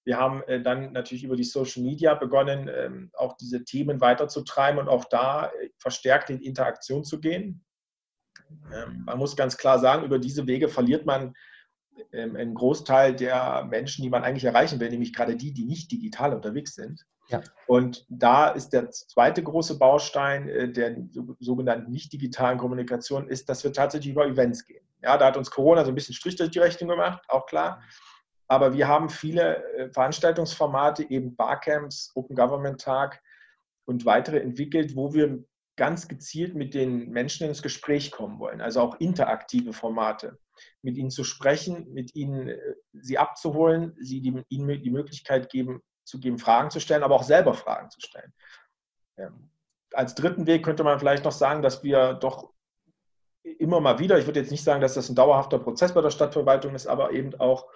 Wir 0.03 0.17
haben 0.17 0.41
äh, 0.43 0.61
dann 0.61 0.93
natürlich 0.93 1.25
über 1.25 1.35
die 1.35 1.43
Social 1.43 1.83
Media 1.83 2.13
begonnen, 2.13 2.69
ähm, 2.73 3.11
auch 3.13 3.35
diese 3.35 3.65
Themen 3.65 3.99
weiterzutreiben 3.99 4.79
und 4.79 4.87
auch 4.87 5.05
da 5.05 5.47
äh, 5.47 5.69
verstärkt 5.77 6.29
in 6.29 6.39
Interaktion 6.39 7.03
zu 7.03 7.19
gehen. 7.19 7.65
Ähm, 8.73 9.03
man 9.05 9.17
muss 9.17 9.35
ganz 9.35 9.57
klar 9.57 9.79
sagen, 9.79 10.05
über 10.05 10.17
diese 10.17 10.47
Wege 10.47 10.69
verliert 10.69 11.05
man 11.05 11.33
ähm, 12.13 12.35
einen 12.35 12.53
Großteil 12.53 13.15
der 13.15 13.65
Menschen, 13.65 14.03
die 14.03 14.09
man 14.09 14.23
eigentlich 14.23 14.45
erreichen 14.45 14.79
will, 14.79 14.89
nämlich 14.89 15.13
gerade 15.13 15.35
die, 15.35 15.53
die 15.53 15.65
nicht 15.65 15.91
digital 15.91 16.33
unterwegs 16.33 16.75
sind. 16.75 17.05
Ja. 17.29 17.41
Und 17.67 18.05
da 18.09 18.49
ist 18.49 18.69
der 18.69 18.89
zweite 18.89 19.43
große 19.43 19.77
Baustein 19.77 20.47
äh, 20.47 20.71
der 20.71 20.95
sogenannten 21.39 21.91
nicht 21.91 22.13
digitalen 22.13 22.57
Kommunikation, 22.57 23.27
ist, 23.27 23.49
dass 23.49 23.63
wir 23.63 23.73
tatsächlich 23.73 24.11
über 24.11 24.25
Events 24.25 24.65
gehen. 24.65 24.85
Ja, 25.01 25.17
da 25.17 25.27
hat 25.27 25.37
uns 25.37 25.51
Corona 25.51 25.83
so 25.83 25.91
ein 25.91 25.95
bisschen 25.95 26.15
Strich 26.15 26.37
durch 26.37 26.51
die 26.51 26.59
Rechnung 26.59 26.89
gemacht, 26.89 27.21
auch 27.27 27.45
klar. 27.45 27.83
Aber 28.47 28.73
wir 28.73 28.87
haben 28.87 29.09
viele 29.09 29.63
äh, 29.73 29.89
Veranstaltungsformate, 29.91 31.09
eben 31.09 31.35
Barcamps, 31.35 32.11
Open 32.15 32.35
Government 32.35 32.79
Tag 32.79 33.21
und 33.85 34.05
weitere 34.05 34.39
entwickelt, 34.39 34.95
wo 34.95 35.13
wir 35.13 35.43
ganz 35.75 36.07
gezielt 36.07 36.55
mit 36.55 36.73
den 36.73 37.09
Menschen 37.09 37.47
ins 37.47 37.61
Gespräch 37.61 38.11
kommen 38.11 38.39
wollen. 38.39 38.61
Also 38.61 38.81
auch 38.81 38.99
interaktive 38.99 39.73
Formate. 39.73 40.39
Mit 40.81 40.97
ihnen 40.97 41.11
zu 41.11 41.23
sprechen, 41.23 41.93
mit 41.93 42.15
ihnen 42.15 42.47
äh, 42.47 42.57
sie 42.93 43.17
abzuholen, 43.17 43.95
sie 43.99 44.21
die, 44.21 44.41
ihnen 44.47 44.81
die 44.81 44.89
Möglichkeit 44.89 45.49
geben, 45.49 45.81
zu 46.07 46.19
geben, 46.19 46.39
Fragen 46.39 46.69
zu 46.69 46.79
stellen, 46.79 47.03
aber 47.03 47.15
auch 47.15 47.23
selber 47.23 47.53
Fragen 47.53 47.89
zu 47.89 47.99
stellen. 47.99 48.33
Ähm, 49.17 49.51
als 49.93 50.15
dritten 50.15 50.47
Weg 50.47 50.63
könnte 50.63 50.83
man 50.83 50.99
vielleicht 50.99 51.25
noch 51.25 51.31
sagen, 51.31 51.61
dass 51.61 51.83
wir 51.83 52.13
doch 52.13 52.51
immer 53.43 53.79
mal 53.79 53.99
wieder, 53.99 54.17
ich 54.17 54.25
würde 54.25 54.39
jetzt 54.39 54.51
nicht 54.51 54.63
sagen, 54.63 54.81
dass 54.81 54.95
das 54.95 55.09
ein 55.09 55.15
dauerhafter 55.15 55.59
Prozess 55.59 55.93
bei 55.93 56.01
der 56.01 56.11
Stadtverwaltung 56.11 56.75
ist, 56.75 56.87
aber 56.87 57.11
eben 57.11 57.35
auch 57.39 57.67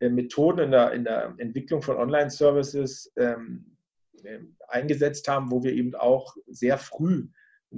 äh, 0.00 0.08
Methoden 0.08 0.60
in 0.60 0.70
der, 0.70 0.92
in 0.92 1.04
der 1.04 1.34
Entwicklung 1.38 1.82
von 1.82 1.96
Online-Services 1.96 3.12
ähm, 3.16 3.76
äh, 4.22 4.40
eingesetzt 4.68 5.28
haben, 5.28 5.50
wo 5.50 5.62
wir 5.62 5.72
eben 5.72 5.94
auch 5.94 6.36
sehr 6.46 6.78
früh, 6.78 7.28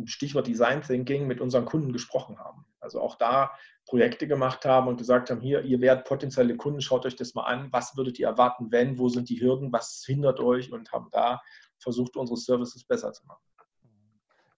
Stichwort 0.05 0.47
Design 0.47 0.83
Thinking, 0.83 1.27
mit 1.27 1.41
unseren 1.41 1.65
Kunden 1.65 1.93
gesprochen 1.93 2.39
haben. 2.39 2.67
Also 2.81 3.01
auch 3.01 3.17
da 3.17 3.53
Projekte 3.87 4.27
gemacht 4.27 4.65
haben 4.65 4.89
und 4.89 4.97
gesagt 4.97 5.31
haben, 5.31 5.41
hier, 5.41 5.63
ihr 5.63 5.81
werdet 5.81 6.07
potenzielle 6.07 6.57
Kunden, 6.57 6.81
schaut 6.81 7.07
euch 7.07 7.17
das 7.17 7.35
mal 7.35 7.45
an, 7.45 7.69
was 7.71 7.97
würdet 7.97 8.19
ihr 8.19 8.27
erwarten, 8.27 8.71
wenn, 8.71 8.99
wo 8.99 9.09
sind 9.09 9.29
die 9.29 9.41
Hürden, 9.41 9.73
was 9.73 10.03
hindert 10.05 10.41
euch 10.41 10.73
und 10.73 10.93
haben 10.93 11.09
da 11.13 11.41
versucht, 11.79 12.17
unsere 12.17 12.37
Services 12.37 12.85
besser 12.85 13.13
zu 13.13 13.25
machen. 13.27 13.43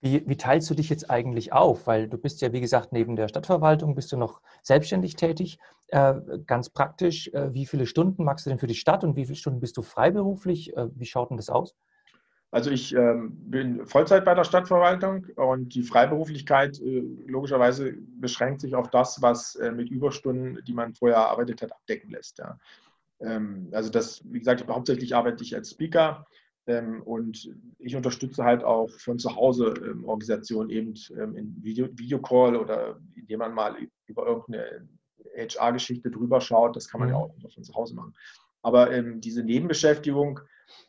Wie, 0.00 0.22
wie, 0.28 0.36
teilst 0.36 0.70
du 0.70 0.74
dich 0.74 0.90
jetzt 0.90 1.10
eigentlich 1.10 1.52
auf? 1.52 1.88
Weil 1.88 2.08
du 2.08 2.18
bist 2.18 2.40
ja, 2.40 2.52
wie 2.52 2.60
gesagt, 2.60 2.92
neben 2.92 3.16
der 3.16 3.26
Stadtverwaltung 3.26 3.96
bist 3.96 4.12
du 4.12 4.16
noch 4.16 4.40
selbstständig 4.62 5.16
tätig. 5.16 5.58
Äh, 5.88 6.14
ganz 6.46 6.70
praktisch, 6.70 7.28
äh, 7.34 7.52
wie 7.52 7.66
viele 7.66 7.84
Stunden 7.84 8.22
magst 8.22 8.46
du 8.46 8.50
denn 8.50 8.60
für 8.60 8.68
die 8.68 8.76
Stadt 8.76 9.02
und 9.02 9.16
wie 9.16 9.24
viele 9.24 9.36
Stunden 9.36 9.58
bist 9.58 9.76
du 9.76 9.82
freiberuflich? 9.82 10.76
Äh, 10.76 10.88
wie 10.94 11.06
schaut 11.06 11.30
denn 11.30 11.36
das 11.36 11.50
aus? 11.50 11.74
Also 12.50 12.70
ich 12.70 12.94
ähm, 12.94 13.32
bin 13.50 13.86
Vollzeit 13.86 14.24
bei 14.24 14.34
der 14.34 14.44
Stadtverwaltung 14.44 15.26
und 15.36 15.74
die 15.74 15.82
Freiberuflichkeit 15.82 16.80
äh, 16.80 17.02
logischerweise 17.26 17.94
beschränkt 18.20 18.62
sich 18.62 18.74
auf 18.74 18.88
das, 18.90 19.20
was 19.20 19.54
äh, 19.56 19.70
mit 19.70 19.90
Überstunden, 19.90 20.58
die 20.66 20.72
man 20.72 20.94
vorher 20.94 21.18
erarbeitet 21.18 21.60
hat, 21.60 21.72
abdecken 21.72 22.10
lässt. 22.10 22.38
Ja. 22.38 22.58
Ähm, 23.20 23.68
also 23.72 23.90
das, 23.90 24.22
wie 24.24 24.38
gesagt, 24.38 24.66
hauptsächlich 24.66 25.14
arbeite 25.14 25.44
ich 25.44 25.54
als 25.54 25.72
Speaker 25.72 26.26
ähm, 26.66 27.02
und 27.02 27.50
ich 27.78 27.94
unterstütze 27.94 28.44
halt 28.44 28.64
auch 28.64 28.88
von 28.90 29.18
zu 29.18 29.36
Hause 29.36 29.74
ähm, 29.84 30.06
Organisationen 30.06 30.70
eben 30.70 30.94
ähm, 31.18 31.36
in 31.36 31.62
Video, 31.62 31.88
Videocall 31.92 32.56
oder 32.56 32.98
indem 33.14 33.40
man 33.40 33.52
mal 33.52 33.76
über 34.06 34.26
irgendeine 34.26 34.88
HR-Geschichte 35.36 36.10
drüber 36.10 36.40
schaut. 36.40 36.76
Das 36.76 36.88
kann 36.88 37.00
man 37.00 37.10
ja 37.10 37.16
mhm. 37.16 37.22
auch 37.24 37.52
von 37.52 37.62
zu 37.62 37.74
Hause 37.74 37.94
machen. 37.94 38.14
Aber 38.62 38.90
ähm, 38.90 39.20
diese 39.20 39.42
Nebenbeschäftigung 39.42 40.40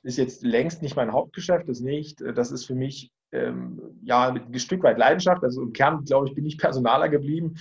ist 0.03 0.17
jetzt 0.17 0.43
längst 0.43 0.81
nicht 0.81 0.95
mein 0.95 1.11
Hauptgeschäft, 1.11 1.67
das 1.69 1.79
nicht. 1.79 2.21
Das 2.21 2.51
ist 2.51 2.65
für 2.65 2.75
mich 2.75 3.11
ähm, 3.31 3.99
ja 4.03 4.29
ein 4.29 4.59
Stück 4.59 4.83
weit 4.83 4.97
Leidenschaft. 4.97 5.43
Also 5.43 5.61
im 5.61 5.73
Kern, 5.73 6.03
glaube 6.03 6.27
ich, 6.27 6.35
bin 6.35 6.45
ich 6.45 6.57
Personaler 6.57 7.09
geblieben. 7.09 7.55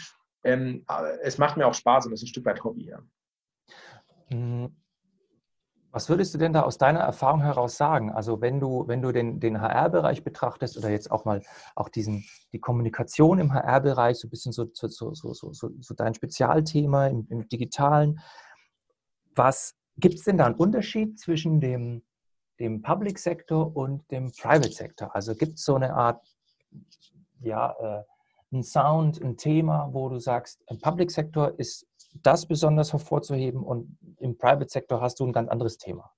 Ähm, 0.45 0.85
es 1.23 1.39
macht 1.39 1.57
mir 1.57 1.67
auch 1.67 1.75
Spaß 1.75 2.07
und 2.07 2.13
es 2.13 2.21
ist 2.21 2.29
ein 2.29 2.29
Stück 2.29 2.45
weit 2.47 2.63
Hobby. 2.65 2.87
Ja. 2.87 3.01
Mhm. 4.31 4.75
Was 5.91 6.11
würdest 6.11 6.35
du 6.35 6.39
denn 6.39 6.53
da 6.53 6.63
aus 6.63 6.77
deiner 6.77 7.01
Erfahrung 7.01 7.41
heraus 7.41 7.79
sagen? 7.79 8.13
Also 8.13 8.43
wenn 8.43 8.61
du, 8.61 8.87
wenn 8.87 9.01
du 9.01 9.11
den, 9.11 9.41
den 9.41 9.61
HR-Bereich 9.61 10.23
betrachtest 10.23 10.77
oder 10.77 10.91
jetzt 10.91 11.11
auch 11.11 11.25
mal 11.25 11.43
auch 11.75 11.89
diesen, 11.89 12.27
die 12.53 12.61
Kommunikation 12.61 13.39
im 13.39 13.55
HR-Bereich, 13.55 14.19
so 14.19 14.29
ein 14.29 14.31
bisschen 14.31 14.53
so, 14.53 14.69
so, 14.75 14.89
so, 14.89 15.15
so, 15.15 15.33
so, 15.33 15.71
so 15.81 15.95
dein 15.95 16.13
Spezialthema 16.13 17.07
im, 17.07 17.27
im 17.31 17.49
Digitalen, 17.49 18.21
was 19.35 19.77
gibt 19.97 20.17
es 20.17 20.25
denn 20.25 20.37
da 20.37 20.47
einen 20.47 20.57
Unterschied 20.57 21.19
zwischen 21.19 21.59
dem, 21.59 22.03
dem 22.59 22.83
Public 22.83 23.19
Sector 23.19 23.75
und 23.77 24.11
dem 24.11 24.33
Private 24.33 24.73
Sector? 24.73 25.15
Also 25.15 25.35
gibt 25.35 25.59
es 25.59 25.65
so 25.65 25.77
eine 25.77 25.95
Art, 25.95 26.27
ja, 27.41 27.75
äh, 27.81 28.03
ein 28.53 28.63
Sound, 28.63 29.21
ein 29.23 29.37
Thema, 29.37 29.91
wo 29.93 30.09
du 30.09 30.19
sagst, 30.19 30.63
im 30.69 30.81
Public 30.81 31.11
Sector 31.11 31.59
ist 31.59 31.87
das 32.23 32.47
besonders 32.47 32.93
hervorzuheben 32.93 33.63
und 33.63 33.99
im 34.19 34.37
Private 34.37 34.69
Sector 34.69 35.01
hast 35.01 35.21
du 35.21 35.27
ein 35.27 35.33
ganz 35.33 35.49
anderes 35.51 35.77
Thema. 35.77 36.11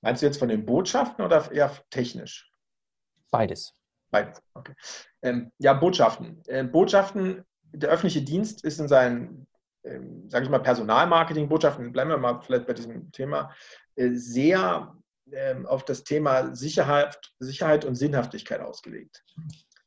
Meinst 0.00 0.22
du 0.22 0.26
jetzt 0.26 0.38
von 0.38 0.48
den 0.48 0.64
Botschaften 0.64 1.24
oder 1.24 1.50
eher 1.50 1.72
technisch? 1.90 2.52
Beides. 3.30 3.74
Beides, 4.10 4.40
okay. 4.54 4.74
Ähm, 5.22 5.52
ja, 5.58 5.74
Botschaften. 5.74 6.42
Ähm, 6.48 6.70
Botschaften, 6.70 7.44
der 7.72 7.90
öffentliche 7.90 8.22
Dienst 8.22 8.64
ist 8.64 8.80
in 8.80 8.88
seinen, 8.88 9.46
ähm, 9.84 10.30
sage 10.30 10.44
ich 10.44 10.50
mal, 10.50 10.60
Personalmarketing-Botschaften, 10.60 11.92
bleiben 11.92 12.10
wir 12.10 12.16
mal 12.16 12.40
vielleicht 12.40 12.66
bei 12.66 12.72
diesem 12.72 13.10
Thema, 13.12 13.52
äh, 13.96 14.10
sehr 14.12 14.96
auf 15.66 15.84
das 15.84 16.04
Thema 16.04 16.54
Sicherheit, 16.54 17.18
Sicherheit 17.38 17.84
und 17.84 17.94
Sinnhaftigkeit 17.94 18.60
ausgelegt. 18.60 19.24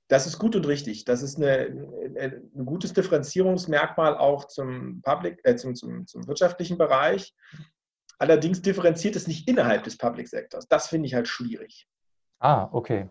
Das 0.07 0.27
ist 0.27 0.39
gut 0.39 0.55
und 0.57 0.67
richtig. 0.67 1.05
Das 1.05 1.21
ist 1.21 1.37
eine, 1.37 1.87
ein 2.19 2.65
gutes 2.65 2.91
Differenzierungsmerkmal 2.91 4.17
auch 4.17 4.45
zum, 4.45 5.01
Public, 5.01 5.39
äh, 5.43 5.55
zum, 5.55 5.73
zum, 5.73 6.05
zum 6.05 6.27
wirtschaftlichen 6.27 6.77
Bereich. 6.77 7.33
Allerdings 8.19 8.61
differenziert 8.61 9.15
es 9.15 9.27
nicht 9.27 9.47
innerhalb 9.47 9.83
des 9.83 9.97
Public 9.97 10.27
Sectors. 10.27 10.67
Das 10.67 10.89
finde 10.89 11.07
ich 11.07 11.13
halt 11.13 11.27
schwierig. 11.27 11.87
Ah, 12.39 12.67
okay. 12.73 13.09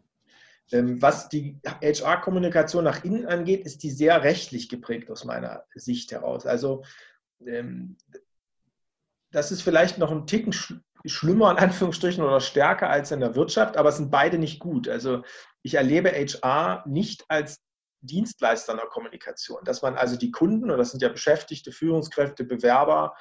Ähm, 0.72 1.00
was 1.00 1.28
die 1.28 1.58
HR-Kommunikation 1.64 2.84
nach 2.84 3.02
innen 3.02 3.26
angeht, 3.26 3.64
ist 3.64 3.82
die 3.82 3.90
sehr 3.90 4.22
rechtlich 4.22 4.68
geprägt 4.68 5.10
aus 5.10 5.24
meiner 5.24 5.64
Sicht 5.74 6.12
heraus. 6.12 6.46
Also 6.46 6.84
ähm, 7.46 7.96
das 9.32 9.52
ist 9.52 9.62
vielleicht 9.62 9.98
noch 9.98 10.10
ein 10.10 10.26
Ticken 10.26 10.52
schlimmer 10.52 11.50
in 11.52 11.58
Anführungsstrichen 11.58 12.22
oder 12.22 12.40
stärker 12.40 12.90
als 12.90 13.10
in 13.10 13.20
der 13.20 13.34
Wirtschaft, 13.34 13.76
aber 13.76 13.88
es 13.88 13.96
sind 13.96 14.10
beide 14.10 14.38
nicht 14.38 14.60
gut. 14.60 14.88
Also 14.88 15.22
ich 15.62 15.74
erlebe 15.74 16.10
HR 16.10 16.84
nicht 16.86 17.24
als 17.28 17.60
Dienstleister 18.02 18.72
einer 18.72 18.86
Kommunikation, 18.86 19.62
dass 19.64 19.82
man 19.82 19.94
also 19.96 20.16
die 20.16 20.30
Kunden, 20.30 20.64
oder 20.64 20.78
das 20.78 20.90
sind 20.90 21.02
ja 21.02 21.08
Beschäftigte, 21.08 21.72
Führungskräfte, 21.72 22.44
Bewerber, 22.44 23.14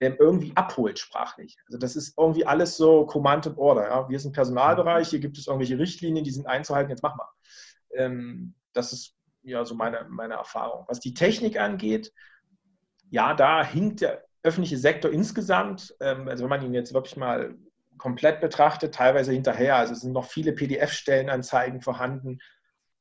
irgendwie 0.00 0.52
abholt 0.54 0.98
sprachlich. 0.98 1.56
Also 1.66 1.78
das 1.78 1.96
ist 1.96 2.18
irgendwie 2.18 2.44
alles 2.44 2.76
so 2.76 3.06
Command 3.06 3.46
and 3.46 3.56
Order. 3.56 3.88
Ja? 3.88 4.08
Wir 4.08 4.20
sind 4.20 4.32
Personalbereich, 4.32 5.08
hier 5.08 5.20
gibt 5.20 5.38
es 5.38 5.46
irgendwelche 5.46 5.78
Richtlinien, 5.78 6.24
die 6.24 6.30
sind 6.30 6.46
einzuhalten, 6.46 6.90
jetzt 6.90 7.02
mach 7.02 7.16
mal. 7.16 7.28
Ähm, 7.94 8.54
das 8.74 8.92
ist 8.92 9.14
ja 9.42 9.64
so 9.64 9.74
meine, 9.74 10.06
meine 10.10 10.34
Erfahrung. 10.34 10.84
Was 10.88 11.00
die 11.00 11.14
Technik 11.14 11.58
angeht, 11.58 12.12
ja, 13.08 13.34
da 13.34 13.64
hinkt 13.64 14.02
der 14.02 14.24
öffentliche 14.44 14.78
Sektor 14.78 15.10
insgesamt, 15.10 15.94
ähm, 16.00 16.28
also 16.28 16.44
wenn 16.44 16.50
man 16.50 16.62
ihn 16.62 16.74
jetzt 16.74 16.94
wirklich 16.94 17.16
mal 17.16 17.56
komplett 17.98 18.40
betrachtet, 18.40 18.94
teilweise 18.94 19.32
hinterher. 19.32 19.76
Also 19.76 19.94
es 19.94 20.00
sind 20.00 20.12
noch 20.12 20.26
viele 20.26 20.52
PDF-Stellenanzeigen 20.52 21.80
vorhanden, 21.80 22.38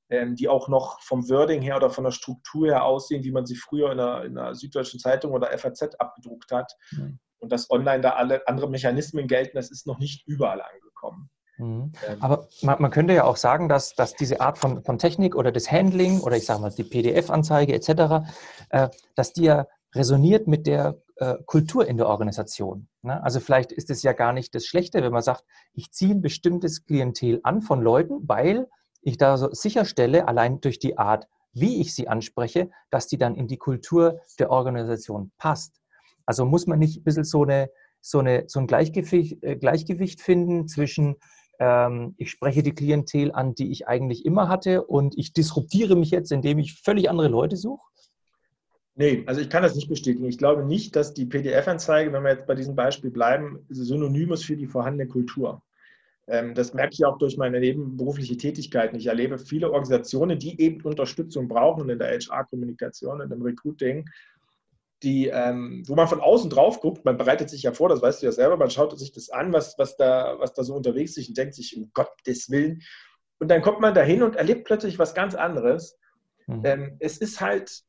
ähm, 0.10 0.36
die 0.36 0.48
auch 0.48 0.70
noch 0.70 1.02
vom 1.02 1.30
Wording 1.30 1.62
her 1.62 1.76
oder 1.76 1.90
von 1.90 2.06
der 2.06 2.12
Struktur 2.12 2.68
her 2.68 2.86
aussehen, 2.86 3.24
wie 3.24 3.32
man 3.32 3.46
sie 3.46 3.56
früher 3.56 3.92
in 3.92 4.00
einer, 4.00 4.24
in 4.24 4.38
einer 4.38 4.56
Süddeutschen 4.56 5.00
Zeitung 5.00 5.34
oder 5.34 5.56
FAZ 5.58 5.96
abgedruckt 6.00 6.52
hat. 6.52 6.72
Mhm. 6.92 7.20
Und 7.40 7.52
dass 7.52 7.70
online 7.70 8.02
da 8.02 8.12
alle 8.12 8.48
andere 8.48 8.70
Mechanismen 8.70 9.28
gelten, 9.28 9.58
das 9.58 9.70
ist 9.70 9.86
noch 9.86 10.00
nicht 10.00 10.26
überall 10.28 10.62
angekommen. 10.62 11.30
Mhm. 11.58 11.92
Ähm. 12.08 12.22
Aber 12.22 12.48
man, 12.62 12.82
man, 12.82 12.92
könnte 12.92 13.14
ja 13.14 13.26
auch 13.26 13.38
sagen, 13.38 13.68
dass, 13.68 13.96
dass 13.96 14.14
diese 14.14 14.40
Art 14.40 14.58
von, 14.58 14.84
von 14.84 14.98
Technik 14.98 15.36
oder 15.36 15.52
das 15.52 15.70
Handling 15.70 16.22
oder 16.22 16.38
ich 16.38 16.46
sage 16.46 16.62
mal 16.62 16.72
die 16.72 16.84
PDF-Anzeige 16.84 17.74
etc., 17.74 18.26
äh, 18.70 18.90
dass 19.16 19.34
die 19.34 19.44
ja 19.44 19.68
resoniert 19.94 20.48
mit 20.48 20.66
der 20.66 21.03
äh, 21.18 21.36
Kultur 21.46 21.88
in 21.88 21.98
der 21.98 22.08
Organisation. 22.08 22.88
Ne? 23.02 23.22
Also 23.24 23.40
vielleicht 23.40 23.72
ist 23.72 23.90
es 23.90 24.04
ja 24.04 24.14
gar 24.14 24.34
nicht 24.34 24.56
das 24.56 24.66
Schlechte, 24.66 25.02
wenn 25.04 25.12
man 25.12 25.22
sagt, 25.22 25.44
ich 25.74 25.92
ziehe 25.92 26.16
ein 26.16 26.22
bestimmtes 26.22 26.86
Klientel 26.86 27.40
an 27.44 27.62
von 27.62 27.82
Leuten, 27.82 28.28
weil 28.28 28.68
ich 29.02 29.18
da 29.18 29.38
so 29.38 29.50
sicherstelle, 29.52 30.28
allein 30.28 30.62
durch 30.62 30.80
die 30.80 30.98
Art, 30.98 31.28
wie 31.54 31.82
ich 31.82 31.94
sie 31.94 32.08
anspreche, 32.08 32.72
dass 32.90 33.08
die 33.08 33.18
dann 33.18 33.36
in 33.36 33.48
die 33.48 33.58
Kultur 33.58 34.22
der 34.40 34.50
Organisation 34.50 35.32
passt. 35.38 35.80
Also 36.26 36.46
muss 36.46 36.68
man 36.68 36.80
nicht 36.80 36.98
ein 36.98 37.04
bisschen 37.04 37.26
so, 37.26 37.44
eine, 37.44 37.70
so, 38.02 38.20
eine, 38.20 38.46
so 38.48 38.60
ein 38.60 38.68
Gleichgewicht, 38.68 39.44
äh, 39.44 39.56
Gleichgewicht 39.56 40.22
finden 40.22 40.68
zwischen, 40.68 41.18
ähm, 41.60 42.16
ich 42.18 42.32
spreche 42.32 42.64
die 42.64 42.74
Klientel 42.74 43.32
an, 43.32 43.54
die 43.54 43.72
ich 43.72 43.88
eigentlich 43.88 44.26
immer 44.26 44.48
hatte 44.48 44.84
und 44.84 45.18
ich 45.18 45.34
disruptiere 45.34 45.96
mich 45.96 46.12
jetzt, 46.12 46.32
indem 46.32 46.60
ich 46.60 46.82
völlig 46.82 47.10
andere 47.10 47.28
Leute 47.28 47.58
suche? 47.58 47.84
Nee, 48.96 49.24
also 49.26 49.42
ich 49.42 49.50
kann 49.50 49.64
das 49.64 49.76
nicht 49.76 49.90
bestätigen. 49.90 50.26
Ich 50.26 50.38
glaube 50.38 50.64
nicht, 50.64 50.96
dass 50.96 51.14
die 51.14 51.26
PDF-Anzeige, 51.26 52.14
wenn 52.14 52.24
wir 52.24 52.32
jetzt 52.32 52.46
bei 52.46 52.54
diesem 52.54 52.76
Beispiel 52.76 53.10
bleiben, 53.10 53.66
synonym 53.70 54.34
ist 54.34 54.46
für 54.46 54.56
die 54.56 54.68
vorhandene 54.68 55.08
Kultur. 55.08 55.64
Ähm, 56.28 56.54
das 56.54 56.74
merke 56.74 56.94
ich 56.94 57.04
auch 57.04 57.18
durch 57.18 57.38
meine 57.38 57.60
nebenberufliche 57.60 58.38
Tätigkeiten. 58.38 58.96
Ich 58.96 59.08
erlebe 59.08 59.40
viele 59.40 59.72
Organisationen, 59.72 60.38
die 60.38 60.62
eben 60.62 60.82
Unterstützung 60.82 61.48
brauchen 61.48 61.90
in 61.90 61.98
der 61.98 62.12
HR-Kommunikation, 62.12 63.22
in 63.22 63.30
dem 63.30 63.42
Recruiting, 63.42 64.08
die, 65.02 65.28
ähm, 65.28 65.84
wo 65.88 65.96
man 65.96 66.08
von 66.08 66.22
außen 66.22 66.50
drauf 66.50 66.80
guckt, 66.80 67.04
man 67.04 67.18
bereitet 67.18 67.50
sich 67.50 67.64
ja 67.64 67.74
vor, 67.74 67.90
das 67.90 68.02
weißt 68.02 68.22
du 68.22 68.28
ja 68.28 68.32
selber, 68.32 68.56
man 68.56 68.70
schaut 68.70 68.98
sich 68.98 69.12
das 69.12 69.30
an, 69.30 69.52
was, 69.52 69.78
was, 69.78 69.98
da, 69.98 70.36
was 70.40 70.54
da 70.54 70.64
so 70.64 70.76
unterwegs 70.76 71.18
ist 71.18 71.28
und 71.28 71.38
denkt 71.38 71.56
sich, 71.56 71.76
um 71.76 71.92
Gottes 71.94 72.50
Willen. 72.50 72.82
Und 73.40 73.50
dann 73.50 73.62
kommt 73.62 73.82
man 73.82 73.94
dahin 73.94 74.24
und 74.24 74.38
erlebt 74.38 74.64
plötzlich 74.64 75.00
was 75.00 75.14
ganz 75.14 75.36
anderes. 75.36 75.98
Mhm. 76.48 76.62
Ähm, 76.64 76.96
es 77.00 77.18
ist 77.18 77.42
halt 77.42 77.84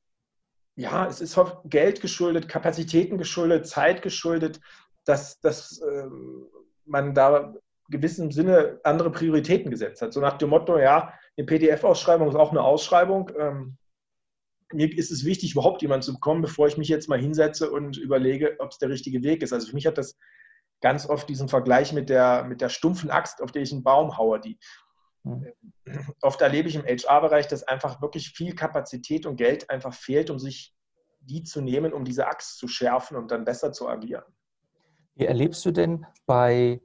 ja, 0.76 1.07
es 1.07 1.21
ist 1.21 1.38
Geld 1.64 2.00
geschuldet, 2.00 2.49
Kapazitäten 2.49 3.19
geschuldet, 3.19 3.66
Zeit 3.66 4.02
geschuldet, 4.02 4.61
dass, 5.04 5.40
dass 5.40 5.81
ähm, 5.83 6.47
man 6.85 7.14
da 7.14 7.54
gewissem 7.88 8.33
Sinne 8.33 8.81
andere 8.83 9.12
Prioritäten 9.12 9.71
gesetzt 9.71 10.02
hat. 10.02 10.12
So 10.12 10.21
nach 10.21 10.38
dem 10.38 10.50
Motto, 10.50 10.78
ja, 10.78 11.12
eine 11.37 11.47
PDF-Ausschreibung 11.47 12.28
ist 12.28 12.35
auch 12.35 12.50
eine 12.50 12.62
Ausschreibung. 12.62 13.31
Ähm, 13.38 13.76
mir 14.73 14.97
ist 14.97 15.11
es 15.11 15.25
wichtig, 15.25 15.52
überhaupt 15.52 15.83
jemanden 15.83 16.02
zu 16.02 16.14
bekommen, 16.14 16.43
bevor 16.43 16.66
ich 16.66 16.76
mich 16.76 16.88
jetzt 16.88 17.09
mal 17.09 17.19
hinsetze 17.19 17.71
und 17.71 17.97
überlege, 17.97 18.57
ob 18.59 18.71
es 18.71 18.78
der 18.78 18.88
richtige 18.88 19.23
Weg 19.23 19.43
ist. 19.43 19.52
Also 19.52 19.69
für 19.69 19.75
mich 19.75 19.87
hat 19.87 19.99
das 19.99 20.16
ganz 20.81 21.09
oft 21.09 21.28
diesen 21.28 21.49
Vergleich 21.49 21.93
mit 21.93 22.09
der, 22.09 22.45
mit 22.45 22.61
der 22.61 22.69
stumpfen 22.69 23.11
Axt, 23.11 23.43
auf 23.43 23.52
der 23.52 23.62
ich 23.62 23.73
einen 23.73 23.85
Baum 23.85 24.19
haue. 24.19 24.40
Die. 24.40 24.59
Oft 26.21 26.40
erlebe 26.40 26.69
ich 26.69 26.75
im 26.75 26.85
HR-Bereich, 26.85 27.49
dass 27.49 27.62
einfach 27.62 28.02
wirklich 28.02 28.31
viel 28.31 28.54
Kapazität 28.54 29.26
und 29.26 29.37
Geld 29.37 29.71
einfach 29.71 29.95
fehlt, 29.95 30.31
um 30.31 30.38
sich 30.38 30.75
die 31.21 31.43
zu 31.43 31.62
nehmen, 31.62 31.93
um 31.93 32.04
diese 32.04 32.26
Axt 32.26 32.59
zu 32.59 32.69
schärfen 32.69 33.16
und 33.16 33.31
dann 33.31 33.45
besser 33.45 33.73
zu 33.73 33.88
agieren. 33.88 34.25
Wie 35.14 35.26
erlebst 35.26 35.64
du 35.64 35.71
denn 35.71 36.07
bei 36.26 36.81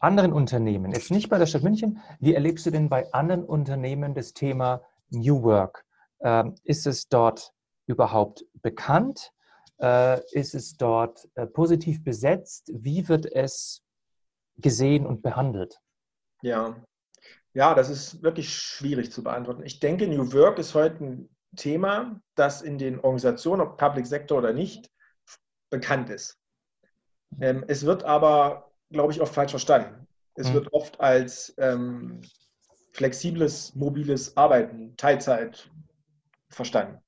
anderen 0.00 0.32
Unternehmen, 0.32 0.92
jetzt 0.92 1.10
nicht 1.10 1.28
bei 1.28 1.38
der 1.38 1.46
Stadt 1.46 1.62
München, 1.62 2.00
wie 2.18 2.34
erlebst 2.34 2.66
du 2.66 2.70
denn 2.70 2.88
bei 2.88 3.12
anderen 3.12 3.44
Unternehmen 3.44 4.14
das 4.14 4.32
Thema 4.32 4.82
New 5.10 5.42
Work? 5.42 5.84
Ähm, 6.20 6.54
ist 6.64 6.86
es 6.86 7.08
dort 7.08 7.52
überhaupt 7.86 8.44
bekannt? 8.62 9.32
Äh, 9.80 10.20
ist 10.32 10.54
es 10.54 10.76
dort 10.76 11.28
äh, 11.34 11.46
positiv 11.46 12.02
besetzt? 12.02 12.70
Wie 12.74 13.08
wird 13.08 13.26
es 13.26 13.84
gesehen 14.56 15.06
und 15.06 15.22
behandelt? 15.22 15.80
Ja, 16.42 16.76
ja, 17.58 17.74
das 17.74 17.90
ist 17.90 18.22
wirklich 18.22 18.54
schwierig 18.54 19.10
zu 19.10 19.24
beantworten. 19.24 19.64
Ich 19.64 19.80
denke, 19.80 20.06
New 20.06 20.32
Work 20.32 20.60
ist 20.60 20.76
heute 20.76 21.04
ein 21.04 21.28
Thema, 21.56 22.20
das 22.36 22.62
in 22.62 22.78
den 22.78 23.00
Organisationen, 23.00 23.62
ob 23.62 23.76
Public 23.76 24.06
Sector 24.06 24.38
oder 24.38 24.52
nicht, 24.52 24.88
bekannt 25.68 26.08
ist. 26.08 26.38
Ähm, 27.40 27.64
es 27.66 27.84
wird 27.84 28.04
aber, 28.04 28.70
glaube 28.92 29.12
ich, 29.12 29.20
oft 29.20 29.34
falsch 29.34 29.50
verstanden. 29.50 30.06
Es 30.36 30.50
mhm. 30.50 30.54
wird 30.54 30.72
oft 30.72 31.00
als 31.00 31.52
ähm, 31.58 32.20
flexibles, 32.92 33.74
mobiles 33.74 34.36
Arbeiten, 34.36 34.96
Teilzeit 34.96 35.68
verstanden. 36.50 37.02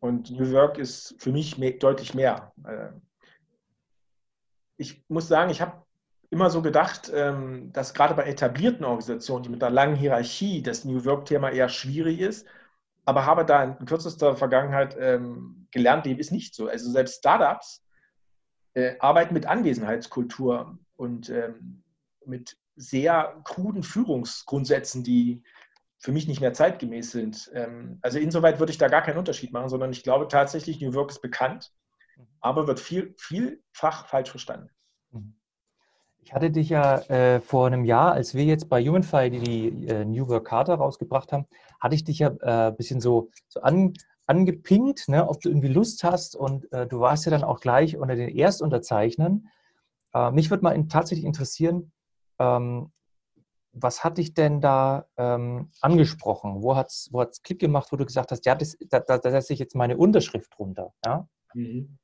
Und 0.00 0.28
New 0.32 0.50
Work 0.50 0.76
ist 0.76 1.14
für 1.18 1.30
mich 1.30 1.56
mehr, 1.56 1.74
deutlich 1.74 2.14
mehr. 2.14 2.52
Äh, 2.66 2.88
ich 4.76 5.04
muss 5.06 5.28
sagen, 5.28 5.52
ich 5.52 5.60
habe 5.60 5.83
immer 6.34 6.50
so 6.50 6.62
gedacht, 6.62 7.12
ähm, 7.14 7.72
dass 7.72 7.94
gerade 7.94 8.14
bei 8.14 8.24
etablierten 8.24 8.84
Organisationen, 8.84 9.44
die 9.44 9.50
mit 9.50 9.62
einer 9.62 9.72
langen 9.72 9.94
Hierarchie, 9.94 10.62
das 10.62 10.84
New 10.84 11.04
Work-Thema 11.04 11.50
eher 11.50 11.68
schwierig 11.68 12.18
ist, 12.18 12.44
aber 13.04 13.24
habe 13.24 13.44
da 13.44 13.62
in 13.62 13.86
kürzester 13.86 14.34
Vergangenheit 14.36 14.96
ähm, 14.98 15.68
gelernt, 15.70 16.06
dem 16.06 16.18
ist 16.18 16.32
nicht 16.32 16.56
so. 16.56 16.66
Also 16.66 16.90
selbst 16.90 17.18
Startups 17.18 17.84
äh, 18.72 18.96
arbeiten 18.98 19.32
mit 19.32 19.46
Anwesenheitskultur 19.46 20.76
und 20.96 21.30
ähm, 21.30 21.84
mit 22.26 22.56
sehr 22.74 23.40
kruden 23.44 23.84
Führungsgrundsätzen, 23.84 25.04
die 25.04 25.44
für 25.98 26.10
mich 26.10 26.26
nicht 26.26 26.40
mehr 26.40 26.52
zeitgemäß 26.52 27.12
sind. 27.12 27.50
Also 28.02 28.18
insoweit 28.18 28.58
würde 28.58 28.72
ich 28.72 28.78
da 28.78 28.88
gar 28.88 29.00
keinen 29.00 29.16
Unterschied 29.16 29.52
machen, 29.52 29.68
sondern 29.68 29.92
ich 29.92 30.02
glaube 30.02 30.26
tatsächlich, 30.26 30.80
New 30.80 30.92
Work 30.92 31.10
ist 31.10 31.22
bekannt, 31.22 31.72
mhm. 32.16 32.26
aber 32.40 32.66
wird 32.66 32.80
viel, 32.80 33.14
vielfach 33.16 34.08
falsch 34.08 34.30
verstanden. 34.30 34.70
Ich 36.24 36.32
hatte 36.32 36.50
dich 36.50 36.70
ja 36.70 36.98
äh, 37.10 37.40
vor 37.40 37.66
einem 37.66 37.84
Jahr, 37.84 38.12
als 38.12 38.34
wir 38.34 38.44
jetzt 38.44 38.70
bei 38.70 38.82
HumanFi 38.82 39.28
die, 39.28 39.40
die 39.40 39.88
äh, 39.88 40.04
New 40.06 40.26
Work 40.28 40.46
Charta 40.46 40.74
rausgebracht 40.74 41.32
haben, 41.32 41.46
hatte 41.78 41.94
ich 41.94 42.04
dich 42.04 42.20
ja 42.20 42.30
ein 42.30 42.72
äh, 42.72 42.74
bisschen 42.74 43.02
so, 43.02 43.30
so 43.46 43.60
an, 43.60 43.92
angepinkt, 44.26 45.06
ne, 45.08 45.28
ob 45.28 45.42
du 45.42 45.50
irgendwie 45.50 45.68
Lust 45.68 46.02
hast 46.02 46.34
und 46.34 46.72
äh, 46.72 46.86
du 46.86 47.00
warst 47.00 47.26
ja 47.26 47.30
dann 47.30 47.44
auch 47.44 47.60
gleich 47.60 47.98
unter 47.98 48.16
den 48.16 48.34
Erstunterzeichnern. 48.34 49.48
Äh, 50.14 50.30
mich 50.30 50.48
würde 50.48 50.62
mal 50.62 50.70
in, 50.70 50.88
tatsächlich 50.88 51.26
interessieren, 51.26 51.92
ähm, 52.38 52.90
was 53.72 54.02
hat 54.02 54.16
dich 54.16 54.32
denn 54.32 54.62
da 54.62 55.06
ähm, 55.18 55.70
angesprochen? 55.82 56.62
Wo 56.62 56.74
hat 56.74 56.88
es 56.88 57.10
wo 57.12 57.20
hat's 57.20 57.42
Klick 57.42 57.58
gemacht, 57.58 57.88
wo 57.90 57.96
du 57.96 58.06
gesagt 58.06 58.30
hast, 58.30 58.46
ja, 58.46 58.54
das, 58.54 58.78
da, 58.88 59.00
da, 59.00 59.18
da 59.18 59.30
setze 59.30 59.52
ich 59.52 59.58
jetzt 59.58 59.74
meine 59.74 59.98
Unterschrift 59.98 60.56
drunter? 60.56 60.94
Ja, 61.04 61.28
mhm. 61.52 61.98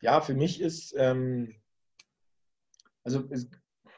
ja 0.00 0.20
für 0.20 0.34
mich 0.34 0.60
ist, 0.60 0.94
ähm, 0.96 1.61
also 3.04 3.24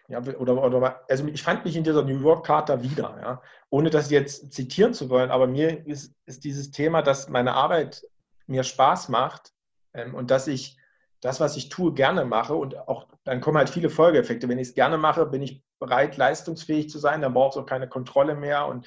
ja, 0.08 0.20
oder, 0.20 0.62
oder, 0.62 1.04
also 1.08 1.26
ich 1.26 1.42
fand 1.42 1.64
mich 1.64 1.76
in 1.76 1.84
dieser 1.84 2.02
New 2.02 2.20
York 2.20 2.46
Charta 2.46 2.82
wieder, 2.82 3.18
ja, 3.22 3.42
ohne 3.70 3.88
das 3.88 4.10
jetzt 4.10 4.52
zitieren 4.52 4.92
zu 4.92 5.08
wollen, 5.08 5.30
aber 5.30 5.46
mir 5.46 5.86
ist, 5.86 6.14
ist 6.26 6.44
dieses 6.44 6.70
Thema, 6.70 7.00
dass 7.00 7.28
meine 7.28 7.54
Arbeit 7.54 8.02
mir 8.46 8.64
Spaß 8.64 9.08
macht 9.08 9.52
ähm, 9.94 10.14
und 10.14 10.30
dass 10.30 10.46
ich 10.46 10.78
das, 11.20 11.40
was 11.40 11.56
ich 11.56 11.70
tue, 11.70 11.94
gerne 11.94 12.26
mache 12.26 12.54
und 12.54 12.76
auch 12.86 13.08
dann 13.24 13.40
kommen 13.40 13.56
halt 13.56 13.70
viele 13.70 13.88
Folgeeffekte. 13.88 14.46
Wenn 14.46 14.58
ich 14.58 14.68
es 14.68 14.74
gerne 14.74 14.98
mache, 14.98 15.24
bin 15.24 15.40
ich 15.40 15.62
bereit, 15.78 16.18
leistungsfähig 16.18 16.90
zu 16.90 16.98
sein, 16.98 17.22
dann 17.22 17.32
braucht 17.32 17.56
es 17.56 17.62
auch 17.62 17.66
keine 17.66 17.88
Kontrolle 17.88 18.34
mehr 18.34 18.66
und 18.66 18.86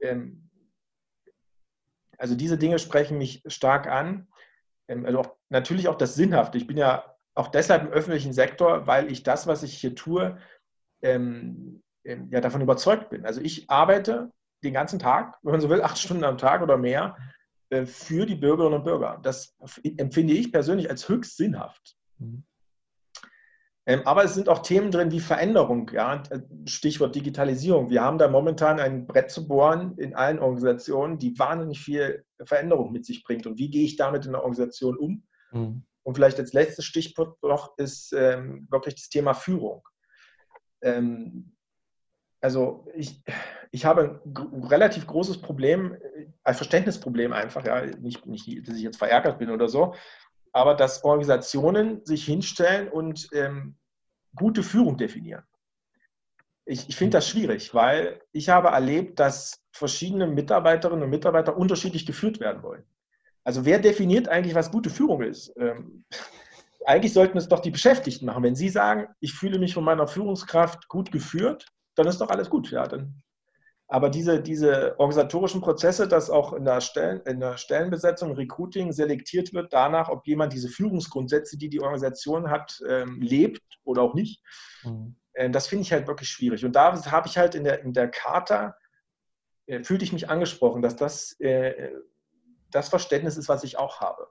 ähm, 0.00 0.48
also 2.18 2.34
diese 2.34 2.56
Dinge 2.56 2.78
sprechen 2.78 3.18
mich 3.18 3.42
stark 3.46 3.86
an. 3.86 4.26
Ähm, 4.88 5.04
also 5.04 5.20
auch, 5.20 5.36
natürlich 5.50 5.88
auch 5.88 5.96
das 5.96 6.14
Sinnhafte. 6.14 6.56
Ich 6.56 6.66
bin 6.66 6.78
ja 6.78 7.15
auch 7.36 7.48
deshalb 7.48 7.82
im 7.82 7.92
öffentlichen 7.92 8.32
Sektor, 8.32 8.86
weil 8.86 9.12
ich 9.12 9.22
das, 9.22 9.46
was 9.46 9.62
ich 9.62 9.76
hier 9.78 9.94
tue, 9.94 10.38
ähm, 11.02 11.82
ähm, 12.04 12.28
ja 12.32 12.40
davon 12.40 12.62
überzeugt 12.62 13.10
bin. 13.10 13.24
Also 13.24 13.40
ich 13.40 13.70
arbeite 13.70 14.32
den 14.64 14.72
ganzen 14.72 14.98
Tag, 14.98 15.38
wenn 15.42 15.52
man 15.52 15.60
so 15.60 15.68
will, 15.68 15.82
acht 15.82 15.98
Stunden 15.98 16.24
am 16.24 16.38
Tag 16.38 16.62
oder 16.62 16.78
mehr, 16.78 17.16
äh, 17.70 17.84
für 17.84 18.26
die 18.26 18.36
Bürgerinnen 18.36 18.78
und 18.78 18.84
Bürger. 18.84 19.20
Das 19.22 19.54
empfinde 19.84 20.32
ich 20.32 20.50
persönlich 20.50 20.88
als 20.88 21.08
höchst 21.08 21.36
sinnhaft. 21.36 21.96
Mhm. 22.18 22.44
Ähm, 23.88 24.02
aber 24.04 24.24
es 24.24 24.34
sind 24.34 24.48
auch 24.48 24.60
Themen 24.60 24.90
drin 24.90 25.12
wie 25.12 25.20
Veränderung, 25.20 25.90
ja? 25.94 26.20
Stichwort 26.64 27.14
Digitalisierung. 27.14 27.88
Wir 27.88 28.02
haben 28.02 28.18
da 28.18 28.28
momentan 28.28 28.80
ein 28.80 29.06
Brett 29.06 29.30
zu 29.30 29.46
bohren 29.46 29.96
in 29.98 30.14
allen 30.14 30.40
Organisationen, 30.40 31.18
die 31.18 31.38
wahnsinnig 31.38 31.80
viel 31.80 32.24
Veränderung 32.44 32.90
mit 32.90 33.04
sich 33.04 33.22
bringt. 33.22 33.46
Und 33.46 33.58
wie 33.58 33.70
gehe 33.70 33.84
ich 33.84 33.94
damit 33.96 34.26
in 34.26 34.32
der 34.32 34.40
Organisation 34.40 34.96
um? 34.96 35.22
Mhm. 35.52 35.84
Und 36.06 36.14
vielleicht 36.14 36.38
als 36.38 36.52
letztes 36.52 36.84
Stichwort 36.84 37.42
noch 37.42 37.76
ist 37.78 38.12
ähm, 38.12 38.68
wirklich 38.70 38.94
das 38.94 39.08
Thema 39.08 39.34
Führung. 39.34 39.82
Ähm, 40.80 41.56
also 42.40 42.86
ich, 42.94 43.24
ich 43.72 43.84
habe 43.84 44.22
ein 44.24 44.62
relativ 44.62 45.08
großes 45.08 45.42
Problem, 45.42 45.96
ein 46.44 46.54
Verständnisproblem 46.54 47.32
einfach, 47.32 47.66
ja, 47.66 47.84
nicht, 47.86 48.24
nicht, 48.24 48.68
dass 48.68 48.76
ich 48.76 48.84
jetzt 48.84 48.98
verärgert 48.98 49.40
bin 49.40 49.50
oder 49.50 49.68
so, 49.68 49.96
aber 50.52 50.74
dass 50.74 51.02
Organisationen 51.02 52.06
sich 52.06 52.24
hinstellen 52.24 52.86
und 52.86 53.28
ähm, 53.32 53.76
gute 54.36 54.62
Führung 54.62 54.96
definieren. 54.98 55.42
Ich, 56.66 56.88
ich 56.88 56.94
finde 56.94 57.16
das 57.16 57.28
schwierig, 57.28 57.74
weil 57.74 58.20
ich 58.30 58.48
habe 58.48 58.68
erlebt, 58.68 59.18
dass 59.18 59.60
verschiedene 59.72 60.28
Mitarbeiterinnen 60.28 61.02
und 61.02 61.10
Mitarbeiter 61.10 61.56
unterschiedlich 61.56 62.06
geführt 62.06 62.38
werden 62.38 62.62
wollen. 62.62 62.84
Also 63.46 63.64
wer 63.64 63.78
definiert 63.78 64.28
eigentlich, 64.28 64.56
was 64.56 64.72
gute 64.72 64.90
Führung 64.90 65.22
ist? 65.22 65.54
Ähm, 65.56 66.04
eigentlich 66.84 67.12
sollten 67.12 67.38
es 67.38 67.48
doch 67.48 67.60
die 67.60 67.70
Beschäftigten 67.70 68.26
machen. 68.26 68.42
Wenn 68.42 68.56
sie 68.56 68.68
sagen, 68.68 69.06
ich 69.20 69.34
fühle 69.34 69.60
mich 69.60 69.72
von 69.72 69.84
meiner 69.84 70.08
Führungskraft 70.08 70.88
gut 70.88 71.12
geführt, 71.12 71.64
dann 71.94 72.08
ist 72.08 72.20
doch 72.20 72.28
alles 72.28 72.50
gut. 72.50 72.72
Ja, 72.72 72.88
dann, 72.88 73.22
aber 73.86 74.10
diese, 74.10 74.42
diese 74.42 74.98
organisatorischen 74.98 75.60
Prozesse, 75.60 76.08
dass 76.08 76.28
auch 76.28 76.54
in 76.54 76.64
der, 76.64 76.80
Stellen, 76.80 77.20
in 77.20 77.38
der 77.38 77.56
Stellenbesetzung, 77.56 78.32
Recruiting 78.32 78.90
selektiert 78.90 79.54
wird 79.54 79.72
danach, 79.72 80.08
ob 80.08 80.26
jemand 80.26 80.52
diese 80.52 80.68
Führungsgrundsätze, 80.68 81.56
die 81.56 81.68
die 81.68 81.80
Organisation 81.80 82.50
hat, 82.50 82.80
ähm, 82.88 83.20
lebt 83.20 83.62
oder 83.84 84.02
auch 84.02 84.14
nicht, 84.14 84.42
mhm. 84.82 85.14
äh, 85.34 85.48
das 85.50 85.68
finde 85.68 85.82
ich 85.82 85.92
halt 85.92 86.08
wirklich 86.08 86.30
schwierig. 86.30 86.64
Und 86.64 86.74
da 86.74 87.00
habe 87.12 87.28
ich 87.28 87.38
halt 87.38 87.54
in 87.54 87.62
der, 87.62 87.82
in 87.82 87.92
der 87.92 88.08
Charta, 88.10 88.76
äh, 89.66 89.84
fühlte 89.84 90.04
ich 90.04 90.12
mich 90.12 90.28
angesprochen, 90.28 90.82
dass 90.82 90.96
das 90.96 91.38
äh, 91.38 91.92
das 92.70 92.88
Verständnis 92.88 93.36
ist, 93.36 93.48
was 93.48 93.64
ich 93.64 93.78
auch 93.78 94.00
habe. 94.00 94.28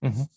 Mhm. 0.00 0.28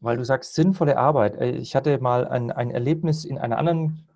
Weil 0.00 0.16
du 0.16 0.24
sagst, 0.24 0.54
sinnvolle 0.54 0.96
Arbeit. 0.96 1.36
Äh, 1.36 1.50
ich 1.50 1.74
hatte 1.74 1.98
mal 1.98 2.26
ein, 2.26 2.50
ein 2.50 2.70
Erlebnis 2.70 3.24
in 3.24 3.38
einer 3.38 3.58
anderen 3.58 4.08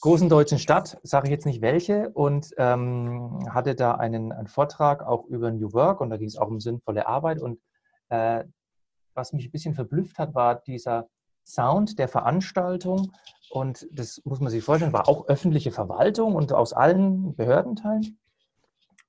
großen 0.00 0.28
deutschen 0.28 0.58
Stadt, 0.58 0.98
sage 1.02 1.26
ich 1.28 1.30
jetzt 1.30 1.46
nicht 1.46 1.60
welche, 1.60 2.10
und 2.10 2.52
ähm, 2.56 3.46
hatte 3.50 3.74
da 3.74 3.92
einen, 3.92 4.32
einen, 4.32 4.46
Vortrag 4.46 5.02
auch 5.02 5.26
über 5.26 5.50
New 5.50 5.72
Work 5.72 6.00
und 6.00 6.10
da 6.10 6.16
ging 6.16 6.28
es 6.28 6.36
auch 6.36 6.48
um 6.48 6.60
sinnvolle 6.60 7.06
Arbeit. 7.06 7.40
Und 7.40 7.60
äh, 8.08 8.44
was 9.14 9.32
mich 9.32 9.46
ein 9.46 9.50
bisschen 9.50 9.74
verblüfft 9.74 10.18
hat, 10.18 10.34
war 10.34 10.56
dieser 10.56 11.08
Sound 11.44 11.98
der 11.98 12.08
Veranstaltung. 12.08 13.12
Und 13.50 13.86
das 13.90 14.22
muss 14.24 14.40
man 14.40 14.50
sich 14.50 14.64
vorstellen, 14.64 14.92
war 14.92 15.08
auch 15.08 15.26
öffentliche 15.26 15.72
Verwaltung 15.72 16.34
und 16.34 16.52
aus 16.52 16.72
allen 16.72 17.34
Behördenteilen 17.34 18.18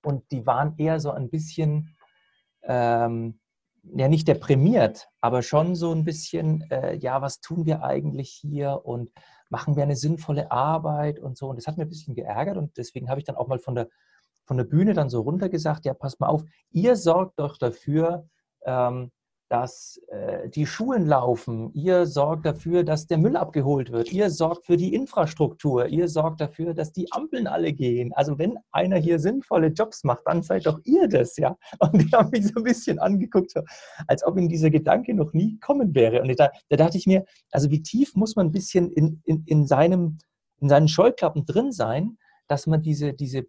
und 0.04 0.30
die 0.32 0.46
waren 0.46 0.76
eher 0.78 1.00
so 1.00 1.12
ein 1.12 1.30
bisschen, 1.30 1.96
ähm, 2.64 3.40
ja 3.84 4.08
nicht 4.08 4.28
deprimiert, 4.28 5.10
aber 5.22 5.42
schon 5.42 5.76
so 5.76 5.92
ein 5.92 6.06
bisschen, 6.06 6.70
äh, 6.70 6.96
ja, 6.96 7.22
was 7.22 7.42
tun 7.42 7.66
wir 7.66 7.84
eigentlich 7.84 8.30
hier 8.30 8.82
und 8.84 9.12
machen 9.50 9.76
wir 9.76 9.84
eine 9.84 9.96
sinnvolle 9.96 10.52
Arbeit 10.52 11.20
und 11.20 11.38
so. 11.38 11.50
Und 11.50 11.58
das 11.58 11.68
hat 11.68 11.78
mir 11.78 11.84
ein 11.84 11.90
bisschen 11.90 12.16
geärgert 12.16 12.58
und 12.58 12.78
deswegen 12.78 13.10
habe 13.10 13.20
ich 13.20 13.26
dann 13.26 13.36
auch 13.36 13.48
mal 13.48 13.60
von 13.60 13.76
der, 13.76 13.90
von 14.46 14.58
der 14.58 14.64
Bühne 14.66 14.94
dann 14.94 15.10
so 15.10 15.22
runter 15.22 15.50
gesagt, 15.50 15.86
ja, 15.86 15.94
passt 15.94 16.20
mal 16.20 16.28
auf, 16.28 16.44
ihr 16.72 16.96
sorgt 16.96 17.40
doch 17.40 17.58
dafür, 17.58 18.28
ähm, 18.66 19.12
dass 19.52 20.00
äh, 20.08 20.48
die 20.48 20.66
Schulen 20.66 21.06
laufen. 21.08 21.74
Ihr 21.74 22.06
sorgt 22.06 22.46
dafür, 22.46 22.86
dass 22.86 23.08
der 23.08 23.18
Müll 23.18 23.36
abgeholt 23.36 23.92
wird. 23.92 24.10
Ihr 24.14 24.30
sorgt 24.30 24.66
für 24.66 24.78
die 24.78 24.94
Infrastruktur. 24.94 25.88
Ihr 25.88 26.08
sorgt 26.08 26.40
dafür, 26.40 26.74
dass 26.74 26.94
die 26.94 27.12
Ampeln 27.12 27.48
alle 27.48 27.74
gehen. 27.74 28.14
Also 28.14 28.40
wenn 28.40 28.58
einer 28.72 28.96
hier 28.96 29.20
sinnvolle 29.20 29.68
Jobs 29.68 30.06
macht, 30.06 30.22
dann 30.26 30.42
seid 30.42 30.68
doch 30.68 30.80
ihr 30.86 31.10
das, 31.10 31.36
ja. 31.36 31.58
Und 31.80 32.02
die 32.02 32.10
haben 32.14 32.30
mich 32.30 32.48
so 32.48 32.54
ein 32.62 32.64
bisschen 32.64 32.98
angeguckt, 32.98 33.54
als 34.08 34.26
ob 34.26 34.38
ihnen 34.38 34.48
dieser 34.48 34.70
Gedanke 34.70 35.14
noch 35.14 35.34
nie 35.34 35.60
kommen 35.60 35.94
wäre. 35.94 36.22
Und 36.22 36.40
da, 36.40 36.50
da 36.70 36.78
dachte 36.78 36.98
ich 36.98 37.06
mir, 37.06 37.26
also 37.52 37.70
wie 37.70 37.84
tief 37.84 38.16
muss 38.16 38.38
man 38.38 38.46
ein 38.46 38.52
bisschen 38.54 38.90
in, 38.90 39.22
in, 39.26 39.44
in, 39.48 39.68
seinem, 39.68 40.20
in 40.62 40.70
seinen 40.70 40.88
Scheuklappen 40.88 41.46
drin 41.46 41.74
sein, 41.74 42.18
dass 42.48 42.68
man 42.68 42.82
diese, 42.82 43.12
diese 43.12 43.48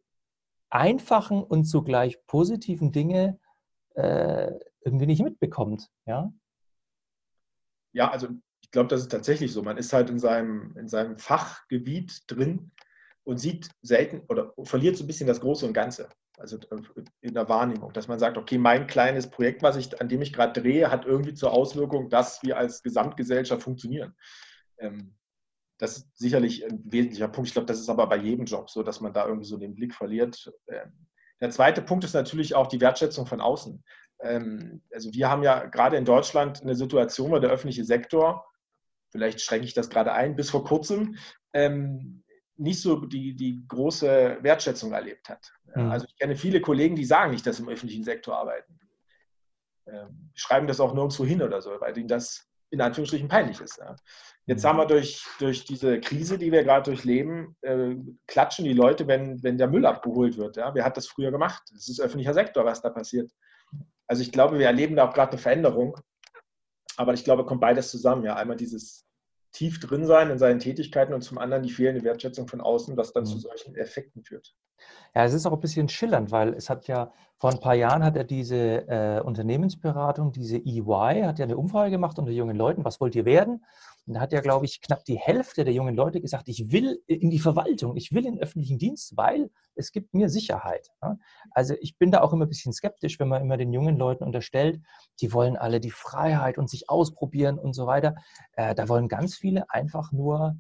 einfachen 0.69 1.45
und 1.45 1.67
zugleich 1.67 2.19
positiven 2.27 2.91
Dinge 2.91 3.39
äh, 3.95 4.53
irgendwie 4.85 5.07
nicht 5.07 5.23
mitbekommt. 5.23 5.89
Ja, 6.07 6.33
ja 7.93 8.11
also 8.11 8.29
ich 8.63 8.71
glaube, 8.71 8.89
das 8.89 9.03
ist 9.03 9.11
tatsächlich 9.11 9.53
so. 9.53 9.63
Man 9.63 9.77
ist 9.77 9.93
halt 9.93 10.11
in 10.11 10.19
seinem, 10.19 10.75
in 10.77 10.89
seinem 10.89 11.19
Fachgebiet 11.19 12.23
drin 12.27 12.73
und 13.25 13.39
sieht 13.39 13.71
selten 13.83 14.23
oder 14.29 14.53
verliert 14.65 14.97
so 14.97 15.05
ein 15.05 15.07
bisschen 15.07 15.27
das 15.27 15.41
Große 15.41 15.67
und 15.67 15.73
Ganze. 15.73 16.09
Also 16.39 16.57
äh, 16.57 17.05
in 17.21 17.35
der 17.35 17.49
Wahrnehmung, 17.49 17.93
dass 17.93 18.09
man 18.09 18.19
sagt, 18.19 18.39
okay, 18.39 18.59
mein 18.59 18.87
kleines 18.87 19.29
Projekt, 19.31 19.63
was 19.63 19.77
ich, 19.77 20.01
an 20.01 20.09
dem 20.09 20.23
ich 20.23 20.33
gerade 20.33 20.61
drehe, 20.61 20.91
hat 20.91 21.05
irgendwie 21.05 21.35
zur 21.35 21.53
Auswirkung, 21.53 22.09
dass 22.09 22.43
wir 22.43 22.57
als 22.57 22.83
Gesamtgesellschaft 22.83 23.63
funktionieren. 23.63 24.15
Ähm, 24.79 25.15
das 25.79 25.99
ist 25.99 26.17
sicherlich 26.17 26.65
ein 26.65 26.81
wesentlicher 26.85 27.29
Punkt. 27.29 27.49
Ich 27.49 27.55
glaube, 27.55 27.67
das 27.67 27.81
ist 27.81 27.89
aber 27.89 28.07
bei 28.09 28.17
jedem 28.17 28.47
Job 28.47 28.71
so, 28.71 28.83
dass 28.83 29.01
man 29.01 29.13
da 29.13 29.27
irgendwie 29.27 29.47
so 29.47 29.57
den 29.57 29.75
Blick 29.75 29.95
verliert. 29.95 30.53
Ähm, 30.69 31.07
der 31.43 31.51
zweite 31.51 31.83
Punkt 31.83 32.05
ist 32.05 32.15
natürlich 32.15 32.55
auch 32.55 32.69
die 32.69 32.81
Wertschätzung 32.81 33.27
von 33.27 33.41
außen. 33.41 33.83
Ähm, 34.21 34.81
also 34.93 35.13
wir 35.13 35.29
haben 35.29 35.43
ja 35.43 35.65
gerade 35.67 35.97
in 35.97 36.05
Deutschland 36.05 36.63
eine 36.63 36.77
Situation, 36.77 37.33
wo 37.33 37.39
der 37.41 37.51
öffentliche 37.51 37.85
Sektor, 37.85 38.47
vielleicht 39.11 39.41
schränke 39.41 39.67
ich 39.67 39.75
das 39.75 39.91
gerade 39.91 40.13
ein, 40.13 40.37
bis 40.37 40.51
vor 40.51 40.63
kurzem 40.65 41.17
ähm, 41.53 42.23
nicht 42.57 42.81
so 42.81 43.05
die, 43.07 43.35
die 43.35 43.65
große 43.67 44.39
Wertschätzung 44.41 44.93
erlebt 44.93 45.29
hat. 45.29 45.53
Mhm. 45.75 45.91
Also 45.91 46.07
ich 46.07 46.17
kenne 46.17 46.37
viele 46.37 46.61
Kollegen, 46.61 46.95
die 46.95 47.05
sagen 47.05 47.33
nicht, 47.33 47.45
dass 47.45 47.57
sie 47.57 47.65
im 47.65 47.69
öffentlichen 47.69 48.05
Sektor 48.05 48.37
arbeiten. 48.37 48.79
Ähm, 49.89 50.31
schreiben 50.35 50.69
das 50.69 50.79
auch 50.79 50.95
nirgendwo 50.95 51.25
hin 51.25 51.43
oder 51.43 51.61
so, 51.61 51.73
weil 51.81 51.99
ihnen 51.99 52.07
das 52.07 52.49
in 52.73 52.81
Anführungsstrichen 52.81 53.29
peinlich 53.29 53.61
ist. 53.61 53.79
Ja. 53.79 53.95
Jetzt 54.47 54.65
haben 54.65 54.79
wir 54.79 54.87
durch, 54.87 55.25
durch 55.39 55.65
diese 55.65 56.01
Krise, 56.01 56.39
die 56.39 56.51
wir 56.51 56.65
gerade 56.65 56.91
durchleben, 56.91 57.57
äh, 57.61 57.95
klatschen 58.27 58.65
die 58.65 58.73
Leute, 58.73 59.07
wenn, 59.07 59.43
wenn 59.43 59.59
der 59.59 59.69
Müll 59.69 59.87
abgeholt 59.87 60.37
wird. 60.39 60.57
Ja. 60.57 60.75
Wer 60.75 60.85
hat 60.85 60.97
das 60.97 61.07
früher 61.07 61.31
gemacht? 61.31 61.63
Das 61.73 61.89
ist 61.89 62.01
öffentlicher 62.01 62.35
Sektor, 62.35 62.65
was 62.65 62.83
da 62.83 62.91
passiert. 62.91 63.31
Also 64.09 64.23
ich 64.23 64.33
glaube, 64.33 64.59
wir 64.59 64.67
erleben 64.67 64.97
da 64.97 65.07
auch 65.09 65.15
gerade 65.15 65.33
eine 65.33 65.41
Veränderung. 65.41 65.97
Aber 66.97 67.15
ich 67.15 67.25
glaube, 67.25 67.45
kommt 67.45 67.61
beides 67.61 67.91
zusammen. 67.91 68.25
Ja, 68.25 68.37
einmal 68.37 68.57
dieses 68.57 69.07
tief 69.53 69.81
drin 69.81 70.07
sein 70.07 70.31
in 70.31 70.39
seinen 70.39 70.59
Tätigkeiten 70.59 71.15
und 71.15 71.23
zum 71.23 71.39
anderen 71.39 71.63
die 71.63 71.71
fehlende 71.71 72.03
Wertschätzung 72.03 72.49
von 72.49 72.61
außen, 72.61 72.97
was 72.97 73.13
dann 73.13 73.25
mhm. 73.25 73.29
zu 73.29 73.39
solchen 73.39 73.75
Effekten 73.77 74.23
führt. 74.23 74.55
Ja, 75.15 75.25
es 75.25 75.35
ist 75.35 75.47
auch 75.47 75.53
ein 75.53 75.61
bisschen 75.61 75.89
schillernd, 75.89 76.33
weil 76.33 76.55
es 76.55 76.71
hat 76.71 76.89
ja 76.89 77.13
vor 77.39 77.51
ein 77.51 77.61
paar 77.61 77.75
Jahren 77.75 78.03
hat 78.03 78.17
er 78.17 78.25
diese 78.25 78.89
äh, 78.89 79.21
Unternehmensberatung, 79.21 80.33
diese 80.33 80.57
EY, 80.57 81.23
hat 81.25 81.39
ja 81.39 81.45
eine 81.45 81.57
Umfrage 81.57 81.91
gemacht 81.91 82.19
unter 82.19 82.33
jungen 82.33 82.57
Leuten, 82.57 82.85
was 82.85 83.01
wollt 83.01 83.15
ihr 83.15 83.25
werden? 83.25 83.65
Und 84.07 84.15
da 84.15 84.21
hat 84.21 84.33
ja, 84.33 84.41
glaube 84.41 84.65
ich, 84.67 84.81
knapp 84.81 85.05
die 85.05 85.19
Hälfte 85.19 85.65
der 85.65 85.73
jungen 85.73 85.95
Leute 85.95 86.21
gesagt, 86.21 86.49
ich 86.49 86.73
will 86.73 87.01
in 87.07 87.31
die 87.31 87.39
Verwaltung, 87.39 87.97
ich 87.97 88.13
will 88.13 88.27
in 88.27 88.35
den 88.35 88.43
öffentlichen 88.43 88.79
Dienst, 88.79 89.17
weil 89.17 89.51
es 89.75 89.93
gibt 89.93 90.13
mir 90.13 90.29
Sicherheit. 90.29 90.91
Also 91.53 91.75
ich 91.81 91.99
bin 91.99 92.11
da 92.11 92.21
auch 92.21 92.33
immer 92.33 92.47
ein 92.47 92.49
bisschen 92.49 92.73
skeptisch, 92.73 93.21
wenn 93.21 93.29
man 93.29 93.43
immer 93.43 93.57
den 93.57 93.73
jungen 93.73 93.97
Leuten 93.97 94.25
unterstellt, 94.25 94.81
die 95.21 95.33
wollen 95.33 95.57
alle 95.57 95.81
die 95.81 95.91
Freiheit 95.91 96.59
und 96.59 96.69
sich 96.69 96.91
ausprobieren 96.91 97.59
und 97.59 97.75
so 97.75 97.87
weiter. 97.87 98.17
Äh, 98.53 98.75
da 98.75 98.89
wollen 98.89 99.09
ganz 99.09 99.37
viele 99.37 99.71
einfach 99.71 100.11
nur 100.13 100.57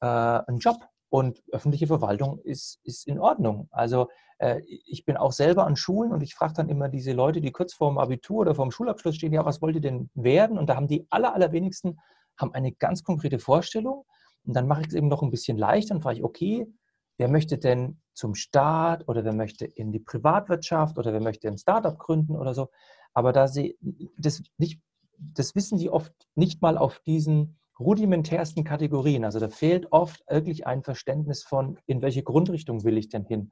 äh, 0.00 0.06
einen 0.06 0.58
Job. 0.58 0.86
Und 1.10 1.44
öffentliche 1.52 1.86
Verwaltung 1.86 2.40
ist, 2.40 2.80
ist 2.82 3.06
in 3.06 3.20
Ordnung. 3.20 3.68
Also 3.70 4.08
äh, 4.38 4.62
ich 4.66 5.04
bin 5.04 5.16
auch 5.16 5.30
selber 5.30 5.64
an 5.64 5.76
Schulen 5.76 6.10
und 6.10 6.24
ich 6.24 6.34
frage 6.34 6.54
dann 6.54 6.68
immer 6.68 6.88
diese 6.88 7.12
Leute, 7.12 7.40
die 7.40 7.52
kurz 7.52 7.72
vorm 7.72 7.98
Abitur 7.98 8.40
oder 8.40 8.56
vorm 8.56 8.72
Schulabschluss 8.72 9.14
stehen, 9.14 9.32
ja, 9.32 9.44
was 9.44 9.62
wollt 9.62 9.76
ihr 9.76 9.80
denn 9.80 10.10
werden? 10.14 10.58
Und 10.58 10.68
da 10.68 10.74
haben 10.74 10.88
die 10.88 11.06
aller, 11.10 11.32
allerwenigsten 11.32 12.00
haben 12.36 12.52
eine 12.52 12.72
ganz 12.72 13.04
konkrete 13.04 13.38
Vorstellung. 13.38 14.04
Und 14.44 14.54
dann 14.54 14.66
mache 14.66 14.82
ich 14.82 14.88
es 14.88 14.94
eben 14.94 15.08
noch 15.08 15.22
ein 15.22 15.30
bisschen 15.30 15.56
leichter 15.56 15.94
und 15.94 16.02
frage 16.02 16.18
ich, 16.18 16.24
okay, 16.24 16.66
wer 17.16 17.28
möchte 17.28 17.58
denn 17.58 18.00
zum 18.12 18.34
Staat 18.34 19.08
oder 19.08 19.24
wer 19.24 19.32
möchte 19.34 19.64
in 19.64 19.92
die 19.92 20.00
Privatwirtschaft 20.00 20.98
oder 20.98 21.12
wer 21.12 21.20
möchte 21.20 21.48
ein 21.48 21.58
Startup 21.58 21.98
gründen 21.98 22.36
oder 22.36 22.54
so. 22.54 22.68
Aber 23.12 23.32
da 23.32 23.48
sie 23.48 23.78
das 24.18 24.42
nicht, 24.58 24.80
das 25.18 25.54
wissen 25.54 25.78
die 25.78 25.90
oft 25.90 26.12
nicht 26.34 26.62
mal 26.62 26.76
auf 26.76 27.00
diesen 27.00 27.58
rudimentärsten 27.78 28.64
Kategorien. 28.64 29.24
Also 29.24 29.40
da 29.40 29.48
fehlt 29.48 29.90
oft 29.92 30.22
wirklich 30.28 30.66
ein 30.66 30.82
Verständnis 30.82 31.42
von, 31.42 31.78
in 31.86 32.02
welche 32.02 32.22
Grundrichtung 32.22 32.84
will 32.84 32.98
ich 32.98 33.08
denn 33.08 33.24
hin. 33.24 33.50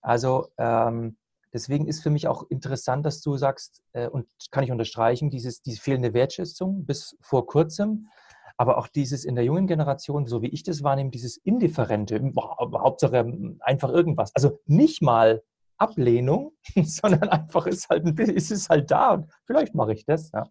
Also 0.00 0.48
ähm, 0.56 1.16
deswegen 1.52 1.86
ist 1.86 2.02
für 2.02 2.10
mich 2.10 2.28
auch 2.28 2.44
interessant, 2.48 3.04
dass 3.06 3.20
du 3.20 3.36
sagst, 3.36 3.82
äh, 3.92 4.08
und 4.08 4.26
kann 4.50 4.64
ich 4.64 4.72
unterstreichen, 4.72 5.30
dieses, 5.30 5.62
diese 5.62 5.80
fehlende 5.80 6.14
Wertschätzung 6.14 6.84
bis 6.86 7.16
vor 7.20 7.46
kurzem, 7.46 8.08
aber 8.56 8.76
auch 8.76 8.88
dieses 8.88 9.24
in 9.24 9.36
der 9.36 9.44
jungen 9.44 9.66
Generation, 9.66 10.26
so 10.26 10.42
wie 10.42 10.48
ich 10.48 10.62
das 10.62 10.82
wahrnehme, 10.82 11.10
dieses 11.10 11.38
Indifferente, 11.38 12.20
Hauptsache 12.36 13.24
einfach 13.60 13.88
irgendwas. 13.88 14.34
Also 14.34 14.60
nicht 14.66 15.00
mal 15.00 15.42
Ablehnung, 15.78 16.52
sondern 16.84 17.28
einfach 17.30 17.66
ist, 17.66 17.88
halt 17.88 18.04
ein 18.04 18.14
bisschen, 18.14 18.36
ist 18.36 18.50
es 18.50 18.68
halt 18.68 18.90
da 18.90 19.12
und 19.14 19.32
vielleicht 19.46 19.74
mache 19.74 19.94
ich 19.94 20.04
das. 20.04 20.30
Ja. 20.32 20.44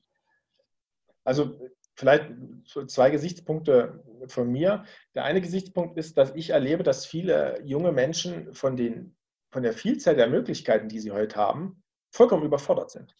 Also 1.24 1.60
vielleicht 1.96 2.32
zwei 2.88 3.12
Gesichtspunkte 3.12 4.04
von 4.28 4.52
mir. 4.52 4.86
Der 5.14 5.26
eine 5.26 5.42
Gesichtspunkt 5.42 5.98
ist, 5.98 6.18
dass 6.18 6.34
ich 6.34 6.50
erlebe, 6.50 6.82
dass 6.82 7.06
viele 7.06 7.62
junge 7.64 7.92
Menschen 7.92 8.54
von 8.54 8.76
den 8.76 9.16
von 9.52 9.64
der 9.64 9.74
Vielzahl 9.74 10.16
der 10.16 10.28
Möglichkeiten, 10.28 10.90
die 10.90 11.00
sie 11.00 11.12
heute 11.12 11.36
haben, 11.36 11.84
vollkommen 12.12 12.44
überfordert 12.44 12.92
sind. 12.92 13.16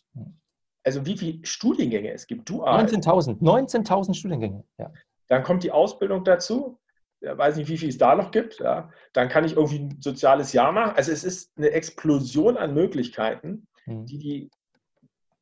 Also 0.84 1.06
wie 1.06 1.18
viele 1.18 1.46
Studiengänge 1.46 2.12
es 2.12 2.28
gibt. 2.28 2.50
Dual. 2.50 2.86
19.000, 2.86 3.40
19.000 3.42 4.14
Studiengänge. 4.14 4.64
Ja. 4.78 4.92
Dann 5.28 5.44
kommt 5.44 5.64
die 5.64 5.72
Ausbildung 5.72 6.24
dazu. 6.24 6.80
Ich 7.22 7.30
weiß 7.30 7.58
nicht, 7.58 7.68
wie 7.68 7.78
viel 7.78 7.90
es 7.90 7.98
da 7.98 8.16
noch 8.16 8.32
gibt. 8.32 8.60
Ja. 8.60 8.90
Dann 9.14 9.30
kann 9.30 9.44
ich 9.44 9.56
irgendwie 9.56 9.80
ein 9.80 10.02
soziales 10.02 10.54
Jahr 10.54 10.72
machen. 10.72 10.96
Also 10.96 11.12
es 11.12 11.24
ist 11.24 11.52
eine 11.58 11.72
Explosion 11.72 12.58
an 12.58 12.74
Möglichkeiten, 12.74 13.68
hm. 13.84 14.06
die 14.06 14.18
die, 14.18 14.50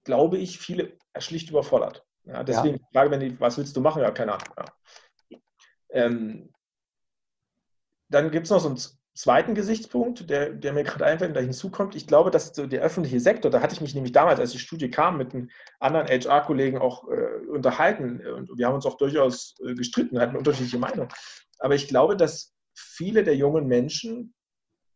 glaube 0.04 0.38
ich, 0.38 0.58
viele 0.58 0.98
schlicht 1.20 1.50
überfordert. 1.50 2.06
Ja, 2.26 2.44
deswegen 2.44 2.78
ja. 2.78 2.88
frage, 2.92 3.12
wenn 3.12 3.20
die, 3.20 3.40
was 3.40 3.58
willst 3.58 3.76
du 3.78 3.82
machen? 3.82 4.02
Ja, 4.02 4.12
keine 4.12 4.34
Ahnung. 4.34 4.70
Ähm, 5.90 6.50
dann 8.10 8.32
gibt 8.32 8.46
es 8.46 8.52
noch 8.52 8.60
so 8.60 8.70
ein 8.70 8.78
zweiten 9.18 9.56
Gesichtspunkt, 9.56 10.30
der, 10.30 10.52
der 10.52 10.74
mir 10.74 10.84
gerade 10.84 11.06
einfällt 11.06 11.30
und 11.30 11.34
da 11.34 11.42
hinzukommt, 11.42 11.96
ich 11.96 12.06
glaube, 12.06 12.30
dass 12.30 12.56
so 12.56 12.68
der 12.68 12.82
öffentliche 12.82 13.20
Sektor, 13.20 13.50
da 13.50 13.62
hatte 13.62 13.74
ich 13.74 13.82
mich 13.82 13.96
nämlich 13.96 14.12
damals, 14.12 14.40
als 14.40 14.52
die 14.52 14.60
Studie 14.60 14.92
kam, 14.92 15.18
mit 15.18 15.34
einem 15.34 15.50
anderen 15.80 16.08
HR-Kollegen 16.08 16.78
auch 16.78 17.10
äh, 17.10 17.48
unterhalten 17.48 18.26
und 18.28 18.58
wir 18.58 18.68
haben 18.68 18.76
uns 18.76 18.86
auch 18.86 18.98
durchaus 18.98 19.56
äh, 19.66 19.74
gestritten, 19.74 20.20
hatten 20.20 20.38
unterschiedliche 20.38 20.78
Meinungen. 20.78 21.10
Aber 21.60 21.74
ich 21.74 21.88
glaube, 21.88 22.16
dass 22.16 22.54
viele 22.76 23.24
der 23.24 23.36
jungen 23.36 23.66
Menschen 23.66 24.36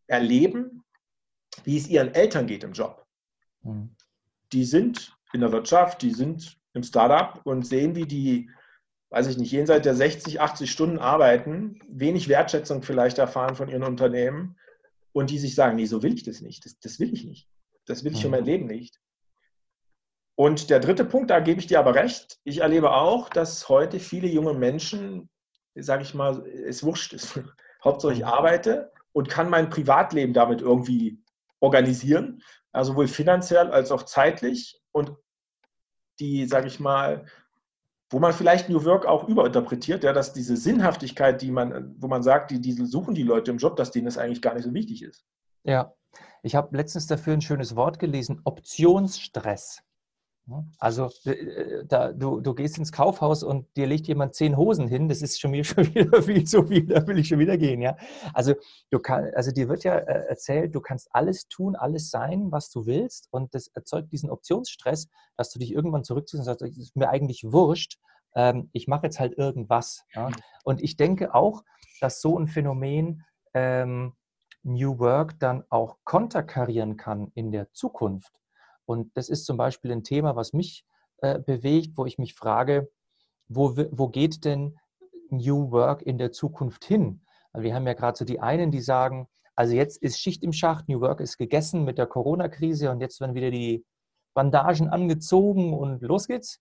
erleben, 0.05 0.83
wie 1.63 1.77
es 1.77 1.87
ihren 1.87 2.13
Eltern 2.13 2.45
geht 2.45 2.63
im 2.63 2.73
Job. 2.73 3.03
Mhm. 3.63 3.95
Die 4.53 4.65
sind 4.65 5.17
in 5.33 5.41
der 5.41 5.51
Wirtschaft, 5.51 6.03
die 6.03 6.11
sind 6.11 6.59
im 6.73 6.83
Startup 6.83 7.43
und 7.45 7.65
sehen, 7.65 7.95
wie 7.95 8.05
die 8.05 8.51
weiß 9.11 9.27
ich 9.27 9.37
nicht, 9.37 9.51
jenseits 9.51 9.83
der 9.83 9.93
60, 9.93 10.39
80 10.39 10.71
Stunden 10.71 10.97
arbeiten, 10.97 11.79
wenig 11.87 12.29
Wertschätzung 12.29 12.81
vielleicht 12.81 13.17
erfahren 13.17 13.55
von 13.55 13.67
ihren 13.69 13.83
Unternehmen 13.83 14.57
und 15.11 15.29
die 15.29 15.37
sich 15.37 15.53
sagen, 15.53 15.75
nee, 15.75 15.85
so 15.85 16.01
will 16.01 16.13
ich 16.13 16.23
das 16.23 16.41
nicht, 16.41 16.65
das, 16.65 16.79
das 16.79 16.99
will 16.99 17.13
ich 17.13 17.25
nicht, 17.25 17.49
das 17.85 18.03
will 18.03 18.13
ich 18.13 18.21
für 18.21 18.29
mein 18.29 18.41
mhm. 18.41 18.45
Leben 18.45 18.65
nicht. 18.67 18.99
Und 20.35 20.69
der 20.69 20.79
dritte 20.79 21.03
Punkt, 21.03 21.29
da 21.29 21.41
gebe 21.41 21.59
ich 21.59 21.67
dir 21.67 21.79
aber 21.79 21.93
recht, 21.93 22.39
ich 22.45 22.59
erlebe 22.59 22.91
auch, 22.93 23.29
dass 23.29 23.67
heute 23.67 23.99
viele 23.99 24.29
junge 24.29 24.53
Menschen, 24.53 25.29
sage 25.75 26.03
ich 26.03 26.13
mal, 26.13 26.47
es 26.47 26.81
wurscht 26.81 27.13
ist, 27.13 27.39
Hauptsache 27.83 28.13
ich 28.13 28.19
mhm. 28.19 28.25
arbeite 28.25 28.91
und 29.11 29.27
kann 29.27 29.49
mein 29.49 29.69
Privatleben 29.69 30.33
damit 30.33 30.61
irgendwie 30.61 31.21
organisieren, 31.59 32.41
also 32.71 32.93
sowohl 32.93 33.09
finanziell 33.09 33.71
als 33.71 33.91
auch 33.91 34.03
zeitlich 34.03 34.79
und 34.93 35.11
die, 36.21 36.45
sage 36.45 36.67
ich 36.67 36.79
mal, 36.79 37.25
wo 38.11 38.19
man 38.19 38.33
vielleicht 38.33 38.69
New 38.69 38.83
Work 38.83 39.05
auch 39.05 39.27
überinterpretiert, 39.27 40.03
ja, 40.03 40.11
dass 40.11 40.33
diese 40.33 40.57
Sinnhaftigkeit, 40.57 41.41
die 41.41 41.49
man, 41.49 41.95
wo 41.97 42.07
man 42.07 42.23
sagt, 42.23 42.51
die, 42.51 42.59
die 42.59 42.73
suchen 42.73 43.15
die 43.15 43.23
Leute 43.23 43.51
im 43.51 43.57
Job, 43.57 43.77
dass 43.77 43.91
denen 43.91 44.05
das 44.05 44.17
eigentlich 44.17 44.41
gar 44.41 44.53
nicht 44.53 44.65
so 44.65 44.73
wichtig 44.73 45.01
ist. 45.01 45.25
Ja, 45.63 45.93
ich 46.43 46.55
habe 46.55 46.75
letztens 46.75 47.07
dafür 47.07 47.33
ein 47.33 47.41
schönes 47.41 47.75
Wort 47.75 47.99
gelesen, 47.99 48.41
Optionsstress. 48.43 49.81
Also 50.79 51.09
äh, 51.25 51.85
da, 51.85 52.11
du, 52.11 52.41
du 52.41 52.53
gehst 52.53 52.77
ins 52.77 52.91
Kaufhaus 52.91 53.43
und 53.43 53.67
dir 53.77 53.87
legt 53.87 54.07
jemand 54.07 54.35
zehn 54.35 54.57
Hosen 54.57 54.87
hin, 54.87 55.07
das 55.07 55.21
ist 55.21 55.39
schon, 55.39 55.51
schon 55.63 55.93
wieder 55.93 56.21
viel 56.21 56.43
zu 56.43 56.65
viel, 56.65 56.87
da 56.87 57.05
will 57.07 57.19
ich 57.19 57.27
schon 57.27 57.39
wieder 57.39 57.57
gehen. 57.57 57.81
Ja? 57.81 57.95
Also, 58.33 58.55
du 58.89 58.99
kann, 58.99 59.31
also 59.35 59.51
dir 59.51 59.69
wird 59.69 59.83
ja 59.83 59.95
äh, 59.95 60.27
erzählt, 60.27 60.75
du 60.75 60.81
kannst 60.81 61.09
alles 61.11 61.47
tun, 61.47 61.75
alles 61.75 62.09
sein, 62.09 62.51
was 62.51 62.69
du 62.69 62.85
willst 62.85 63.27
und 63.31 63.53
das 63.53 63.67
erzeugt 63.67 64.11
diesen 64.11 64.29
Optionsstress, 64.29 65.07
dass 65.37 65.51
du 65.51 65.59
dich 65.59 65.71
irgendwann 65.71 66.03
zurückziehst 66.03 66.39
und 66.39 66.45
sagst, 66.45 66.61
es 66.63 66.77
ist 66.77 66.95
mir 66.95 67.09
eigentlich 67.09 67.43
wurscht, 67.45 67.97
ähm, 68.35 68.69
ich 68.73 68.87
mache 68.87 69.07
jetzt 69.07 69.19
halt 69.19 69.37
irgendwas. 69.37 70.03
Ja? 70.13 70.29
Mhm. 70.29 70.35
Und 70.63 70.81
ich 70.81 70.97
denke 70.97 71.33
auch, 71.33 71.63
dass 71.99 72.21
so 72.21 72.37
ein 72.37 72.47
Phänomen 72.47 73.23
ähm, 73.53 74.13
New 74.63 74.99
Work 74.99 75.39
dann 75.39 75.63
auch 75.69 75.97
konterkarieren 76.03 76.97
kann 76.97 77.31
in 77.33 77.51
der 77.51 77.71
Zukunft. 77.73 78.31
Und 78.85 79.15
das 79.15 79.29
ist 79.29 79.45
zum 79.45 79.57
Beispiel 79.57 79.91
ein 79.91 80.03
Thema, 80.03 80.35
was 80.35 80.53
mich 80.53 80.85
äh, 81.17 81.39
bewegt, 81.39 81.97
wo 81.97 82.05
ich 82.05 82.17
mich 82.17 82.33
frage, 82.33 82.89
wo, 83.47 83.75
wo 83.91 84.07
geht 84.07 84.45
denn 84.45 84.77
New 85.29 85.71
Work 85.71 86.01
in 86.01 86.17
der 86.17 86.31
Zukunft 86.31 86.85
hin? 86.85 87.21
Also 87.53 87.63
wir 87.63 87.75
haben 87.75 87.87
ja 87.87 87.93
gerade 87.93 88.17
so 88.17 88.25
die 88.25 88.39
einen, 88.39 88.71
die 88.71 88.81
sagen, 88.81 89.27
also 89.55 89.73
jetzt 89.75 89.97
ist 90.01 90.19
Schicht 90.19 90.43
im 90.43 90.53
Schacht, 90.53 90.87
New 90.87 91.01
Work 91.01 91.19
ist 91.19 91.37
gegessen 91.37 91.83
mit 91.83 91.97
der 91.97 92.07
Corona-Krise 92.07 92.89
und 92.89 93.01
jetzt 93.01 93.19
werden 93.19 93.35
wieder 93.35 93.51
die 93.51 93.85
Bandagen 94.33 94.89
angezogen 94.89 95.73
und 95.73 96.01
los 96.01 96.27
geht's. 96.27 96.59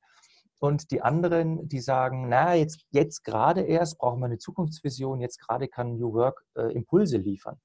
Und 0.58 0.90
die 0.90 1.00
anderen, 1.00 1.68
die 1.68 1.80
sagen, 1.80 2.28
na, 2.28 2.54
jetzt, 2.54 2.84
jetzt 2.90 3.24
gerade 3.24 3.62
erst 3.62 3.96
brauchen 3.98 4.20
wir 4.20 4.26
eine 4.26 4.38
Zukunftsvision, 4.38 5.20
jetzt 5.20 5.38
gerade 5.38 5.68
kann 5.68 5.96
New 5.96 6.12
Work 6.12 6.44
äh, 6.54 6.72
Impulse 6.74 7.16
liefern. 7.16 7.58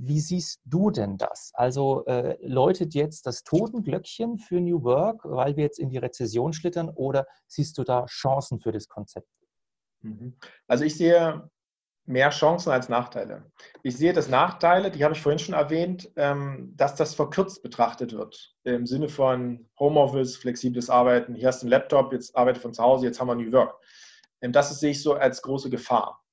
Wie 0.00 0.20
siehst 0.20 0.60
du 0.64 0.90
denn 0.90 1.18
das? 1.18 1.50
Also 1.54 2.04
äh, 2.06 2.36
läutet 2.46 2.94
jetzt 2.94 3.26
das 3.26 3.42
Totenglöckchen 3.42 4.38
für 4.38 4.60
New 4.60 4.84
Work, 4.84 5.22
weil 5.24 5.56
wir 5.56 5.64
jetzt 5.64 5.80
in 5.80 5.90
die 5.90 5.98
Rezession 5.98 6.52
schlittern, 6.52 6.88
oder 6.88 7.26
siehst 7.48 7.76
du 7.78 7.82
da 7.82 8.06
Chancen 8.06 8.60
für 8.60 8.70
das 8.70 8.88
Konzept? 8.88 9.28
Mhm. 10.02 10.36
Also 10.68 10.84
ich 10.84 10.96
sehe 10.96 11.50
mehr 12.04 12.30
Chancen 12.30 12.70
als 12.70 12.88
Nachteile. 12.88 13.50
Ich 13.82 13.96
sehe 13.96 14.12
das 14.12 14.28
Nachteile, 14.28 14.92
die 14.92 15.02
habe 15.02 15.14
ich 15.14 15.20
vorhin 15.20 15.40
schon 15.40 15.54
erwähnt, 15.56 16.10
ähm, 16.14 16.72
dass 16.76 16.94
das 16.94 17.16
verkürzt 17.16 17.62
betrachtet 17.62 18.12
wird. 18.12 18.54
Im 18.62 18.86
Sinne 18.86 19.08
von 19.08 19.68
Homeoffice, 19.80 20.36
flexibles 20.36 20.90
Arbeiten. 20.90 21.34
Hier 21.34 21.48
hast 21.48 21.62
du 21.62 21.64
einen 21.64 21.72
Laptop, 21.72 22.12
jetzt 22.12 22.36
arbeite 22.36 22.60
von 22.60 22.72
zu 22.72 22.82
Hause, 22.82 23.06
jetzt 23.06 23.20
haben 23.20 23.26
wir 23.26 23.34
New 23.34 23.50
Work. 23.50 23.74
Ähm, 24.42 24.52
das 24.52 24.78
sehe 24.78 24.92
ich 24.92 25.02
so 25.02 25.14
als 25.14 25.42
große 25.42 25.70
Gefahr. 25.70 26.24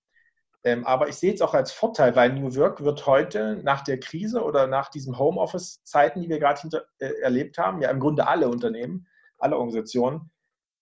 Ähm, 0.65 0.83
aber 0.85 1.07
ich 1.07 1.15
sehe 1.15 1.31
es 1.31 1.41
auch 1.41 1.53
als 1.53 1.71
Vorteil, 1.71 2.15
weil 2.15 2.33
New 2.33 2.55
Work 2.55 2.83
wird 2.83 3.05
heute 3.05 3.57
nach 3.63 3.83
der 3.83 3.99
Krise 3.99 4.43
oder 4.43 4.65
nach 4.65 4.89
diesen 4.89 5.17
Homeoffice-Zeiten, 5.17 6.21
die 6.21 6.29
wir 6.29 6.39
gerade 6.39 6.87
äh, 6.97 7.21
erlebt 7.21 7.59
haben, 7.59 7.81
ja 7.81 7.91
im 7.91 7.99
Grunde 7.99 8.27
alle 8.27 8.49
Unternehmen, 8.49 9.07
alle 9.37 9.57
Organisationen, 9.57 10.31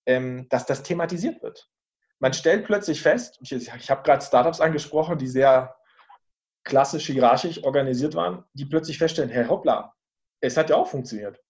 ähm, 0.05 0.47
dass 0.49 0.65
das 0.65 0.83
thematisiert 0.83 1.43
wird. 1.43 1.69
Man 2.19 2.31
stellt 2.31 2.65
plötzlich 2.65 3.01
fest, 3.01 3.37
ich, 3.41 3.51
ich 3.51 3.91
habe 3.91 4.03
gerade 4.03 4.23
Startups 4.23 4.61
angesprochen, 4.61 5.17
die 5.17 5.27
sehr 5.27 5.75
klassisch 6.63 7.07
hierarchisch 7.07 7.61
organisiert 7.65 8.15
waren, 8.15 8.45
die 8.53 8.65
plötzlich 8.65 8.97
feststellen, 8.97 9.29
hey 9.29 9.45
hoppla, 9.45 9.93
es 10.39 10.55
hat 10.55 10.69
ja 10.69 10.77
auch 10.77 10.87
funktioniert. 10.87 11.41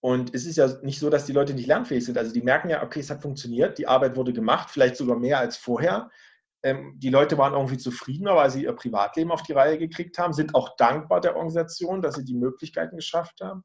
Und 0.00 0.34
es 0.34 0.44
ist 0.44 0.56
ja 0.58 0.68
nicht 0.82 0.98
so, 0.98 1.08
dass 1.08 1.24
die 1.24 1.32
Leute 1.32 1.54
nicht 1.54 1.66
lernfähig 1.66 2.04
sind. 2.04 2.18
Also 2.18 2.30
die 2.30 2.42
merken 2.42 2.68
ja, 2.68 2.82
okay, 2.82 3.00
es 3.00 3.08
hat 3.08 3.22
funktioniert, 3.22 3.78
die 3.78 3.86
Arbeit 3.86 4.16
wurde 4.16 4.34
gemacht, 4.34 4.68
vielleicht 4.68 4.96
sogar 4.96 5.18
mehr 5.18 5.38
als 5.38 5.56
vorher. 5.56 6.10
Ähm, 6.64 6.94
die 6.96 7.10
Leute 7.10 7.36
waren 7.36 7.52
irgendwie 7.52 7.76
zufriedener, 7.76 8.34
weil 8.36 8.50
sie 8.50 8.64
ihr 8.64 8.72
Privatleben 8.72 9.30
auf 9.30 9.42
die 9.42 9.52
Reihe 9.52 9.78
gekriegt 9.78 10.18
haben, 10.18 10.32
sind 10.32 10.54
auch 10.54 10.76
dankbar 10.76 11.20
der 11.20 11.36
Organisation, 11.36 12.00
dass 12.00 12.14
sie 12.14 12.24
die 12.24 12.34
Möglichkeiten 12.34 12.96
geschafft 12.96 13.42
haben. 13.42 13.64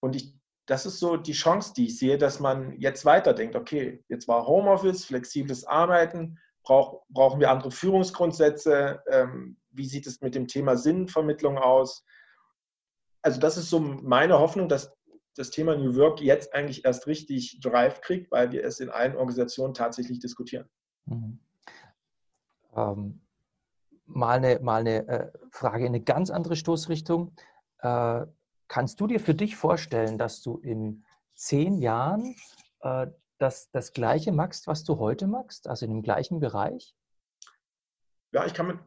Und 0.00 0.16
ich, 0.16 0.34
das 0.64 0.86
ist 0.86 0.98
so 0.98 1.18
die 1.18 1.34
Chance, 1.34 1.74
die 1.76 1.86
ich 1.86 1.98
sehe, 1.98 2.16
dass 2.16 2.40
man 2.40 2.72
jetzt 2.80 3.04
weiterdenkt, 3.04 3.54
okay, 3.54 4.02
jetzt 4.08 4.28
war 4.28 4.46
Homeoffice, 4.46 5.04
flexibles 5.04 5.66
Arbeiten, 5.66 6.38
brauch, 6.62 7.02
brauchen 7.10 7.38
wir 7.38 7.50
andere 7.50 7.70
Führungsgrundsätze, 7.70 9.02
ähm, 9.10 9.58
wie 9.70 9.86
sieht 9.86 10.06
es 10.06 10.22
mit 10.22 10.34
dem 10.34 10.48
Thema 10.48 10.78
Sinnvermittlung 10.78 11.58
aus? 11.58 12.02
Also 13.20 13.38
das 13.40 13.58
ist 13.58 13.68
so 13.68 13.78
meine 13.78 14.38
Hoffnung, 14.38 14.70
dass 14.70 14.96
das 15.34 15.50
Thema 15.50 15.76
New 15.76 15.94
Work 15.96 16.22
jetzt 16.22 16.54
eigentlich 16.54 16.86
erst 16.86 17.06
richtig 17.06 17.60
Drive 17.60 18.00
kriegt, 18.00 18.32
weil 18.32 18.52
wir 18.52 18.64
es 18.64 18.80
in 18.80 18.88
allen 18.88 19.16
Organisationen 19.16 19.74
tatsächlich 19.74 20.18
diskutieren. 20.18 20.66
Mhm. 21.04 21.40
Ähm, 22.76 23.22
mal 24.06 24.36
eine, 24.36 24.60
mal 24.60 24.80
eine 24.80 25.08
äh, 25.08 25.32
Frage 25.50 25.84
in 25.86 25.94
eine 25.94 26.02
ganz 26.02 26.30
andere 26.30 26.56
Stoßrichtung. 26.56 27.34
Äh, 27.78 28.26
kannst 28.68 29.00
du 29.00 29.06
dir 29.06 29.20
für 29.20 29.34
dich 29.34 29.56
vorstellen, 29.56 30.18
dass 30.18 30.42
du 30.42 30.58
in 30.58 31.04
zehn 31.34 31.78
Jahren 31.78 32.36
äh, 32.80 33.08
das, 33.38 33.70
das 33.70 33.92
Gleiche 33.92 34.32
machst, 34.32 34.66
was 34.66 34.84
du 34.84 34.98
heute 34.98 35.26
machst, 35.26 35.68
also 35.68 35.84
in 35.84 35.92
dem 35.92 36.02
gleichen 36.02 36.40
Bereich? 36.40 36.94
Ja, 38.32 38.46
ich 38.46 38.54
kann 38.54 38.66
mit, 38.66 38.78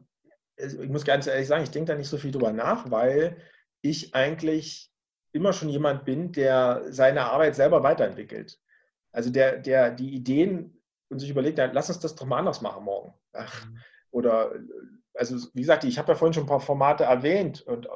ich 0.56 0.88
muss 0.88 1.04
ganz 1.04 1.26
ehrlich 1.26 1.48
sagen, 1.48 1.62
ich 1.62 1.70
denke 1.70 1.92
da 1.92 1.98
nicht 1.98 2.08
so 2.08 2.18
viel 2.18 2.32
drüber 2.32 2.52
nach, 2.52 2.90
weil 2.90 3.36
ich 3.80 4.14
eigentlich 4.14 4.92
immer 5.32 5.52
schon 5.52 5.68
jemand 5.68 6.04
bin, 6.04 6.32
der 6.32 6.84
seine 6.90 7.26
Arbeit 7.26 7.54
selber 7.54 7.82
weiterentwickelt. 7.82 8.60
Also 9.12 9.30
der, 9.30 9.58
der 9.58 9.90
die 9.90 10.14
Ideen 10.14 10.79
und 11.10 11.18
sich 11.18 11.30
überlegt, 11.30 11.58
ja, 11.58 11.66
lass 11.66 11.88
uns 11.88 12.00
das 12.00 12.14
doch 12.14 12.26
mal 12.26 12.38
anders 12.38 12.60
machen 12.60 12.84
morgen. 12.84 13.14
Mhm. 13.34 13.78
oder, 14.10 14.52
also 15.14 15.36
wie 15.54 15.60
gesagt, 15.60 15.84
ich 15.84 15.98
habe 15.98 16.12
ja 16.12 16.16
vorhin 16.16 16.32
schon 16.32 16.44
ein 16.44 16.48
paar 16.48 16.60
Formate 16.60 17.04
erwähnt 17.04 17.62
und 17.62 17.86
äh, 17.86 17.90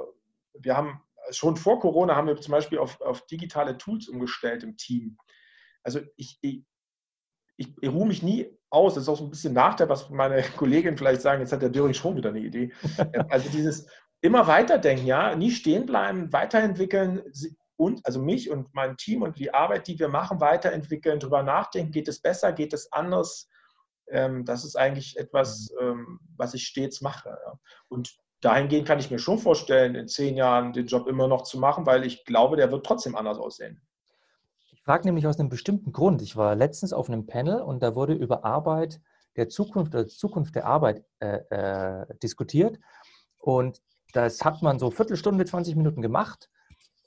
wir 0.61 0.77
haben 0.77 1.01
schon 1.31 1.57
vor 1.57 1.81
Corona 1.81 2.17
haben 2.17 2.29
wir 2.29 2.41
zum 2.41 2.53
Beispiel 2.53 2.79
auf, 2.79 3.01
auf 3.01 3.27
digitale 3.27 3.79
Tools 3.79 4.09
umgestellt 4.09 4.63
im 4.63 4.77
Team. 4.77 5.17
Also 5.83 6.01
ich, 6.17 6.39
ich, 6.43 6.65
ich, 7.57 7.75
ich 7.81 7.89
ruhe 7.89 8.07
mich 8.07 8.23
nie 8.23 8.57
aus. 8.71 8.95
Das 8.95 9.05
ist 9.05 9.09
auch 9.09 9.17
so 9.17 9.25
ein 9.25 9.31
bisschen 9.31 9.55
Nachteil, 9.55 9.89
was 9.89 10.11
meine 10.11 10.43
Kolleginnen 10.57 10.99
vielleicht 10.99 11.23
sagen, 11.23 11.41
jetzt 11.41 11.53
hat 11.53 11.63
der 11.63 11.71
Döring 11.71 11.95
schon 11.95 12.17
wieder 12.17 12.31
eine 12.31 12.41
Idee. 12.41 12.73
Also 13.31 13.49
dieses, 13.49 13.87
immer 14.21 14.47
weiterdenken, 14.47 15.07
ja, 15.07 15.35
nie 15.37 15.51
stehen 15.51 15.87
bleiben, 15.87 16.33
weiterentwickeln 16.33 17.23
und 17.77 18.05
also 18.07 18.21
mich 18.21 18.51
und 18.51 18.73
mein 18.75 18.97
Team 18.97 19.23
und 19.23 19.39
die 19.39 19.53
Arbeit, 19.53 19.89
die 19.89 19.99
wir 19.99 20.09
machen, 20.09 20.41
weiterentwickeln, 20.41 21.19
darüber 21.19 21.43
nachdenken, 21.43 21.93
geht 21.93 22.09
es 22.09 22.21
besser, 22.21 22.53
geht 22.53 22.73
es 22.73 22.93
anders. 22.93 23.49
Ähm, 24.09 24.45
das 24.45 24.65
ist 24.65 24.77
eigentlich 24.77 25.17
etwas, 25.17 25.71
mhm. 25.81 25.87
ähm, 25.87 26.21
was 26.37 26.55
ich 26.55 26.67
stets 26.67 27.01
mache. 27.01 27.31
Ja. 27.31 27.59
Und 27.89 28.17
dahingehend 28.41 28.87
kann 28.87 28.99
ich 28.99 29.11
mir 29.11 29.19
schon 29.19 29.39
vorstellen, 29.39 29.95
in 29.95 30.09
zehn 30.09 30.37
Jahren 30.37 30.73
den 30.73 30.87
Job 30.87 31.07
immer 31.09 31.27
noch 31.27 31.43
zu 31.43 31.59
machen, 31.59 31.87
weil 31.87 32.05
ich 32.05 32.25
glaube, 32.25 32.57
der 32.57 32.71
wird 32.71 32.87
trotzdem 32.87 33.17
anders 33.17 33.39
aussehen. 33.39 33.81
Ich 34.73 34.83
frage 34.83 35.07
nämlich 35.07 35.27
aus 35.27 35.39
einem 35.39 35.49
bestimmten 35.49 35.93
Grund. 35.93 36.21
Ich 36.21 36.37
war 36.37 36.55
letztens 36.55 36.93
auf 36.93 37.09
einem 37.09 37.27
Panel 37.27 37.63
und 37.63 37.83
da 37.83 37.95
wurde 37.95 38.13
über 38.13 38.45
Arbeit 38.45 39.01
der 39.37 39.49
Zukunft 39.49 39.95
oder 39.95 40.07
Zukunft 40.07 40.55
der 40.55 40.67
Arbeit 40.67 41.05
äh, 41.21 41.39
äh, 41.51 42.07
diskutiert. 42.23 42.79
Und 43.39 43.83
das 44.13 44.45
hat 44.45 44.63
man 44.63 44.79
so 44.79 44.91
Viertelstunde, 44.91 45.45
20 45.45 45.75
Minuten 45.75 46.03
gemacht. 46.03 46.51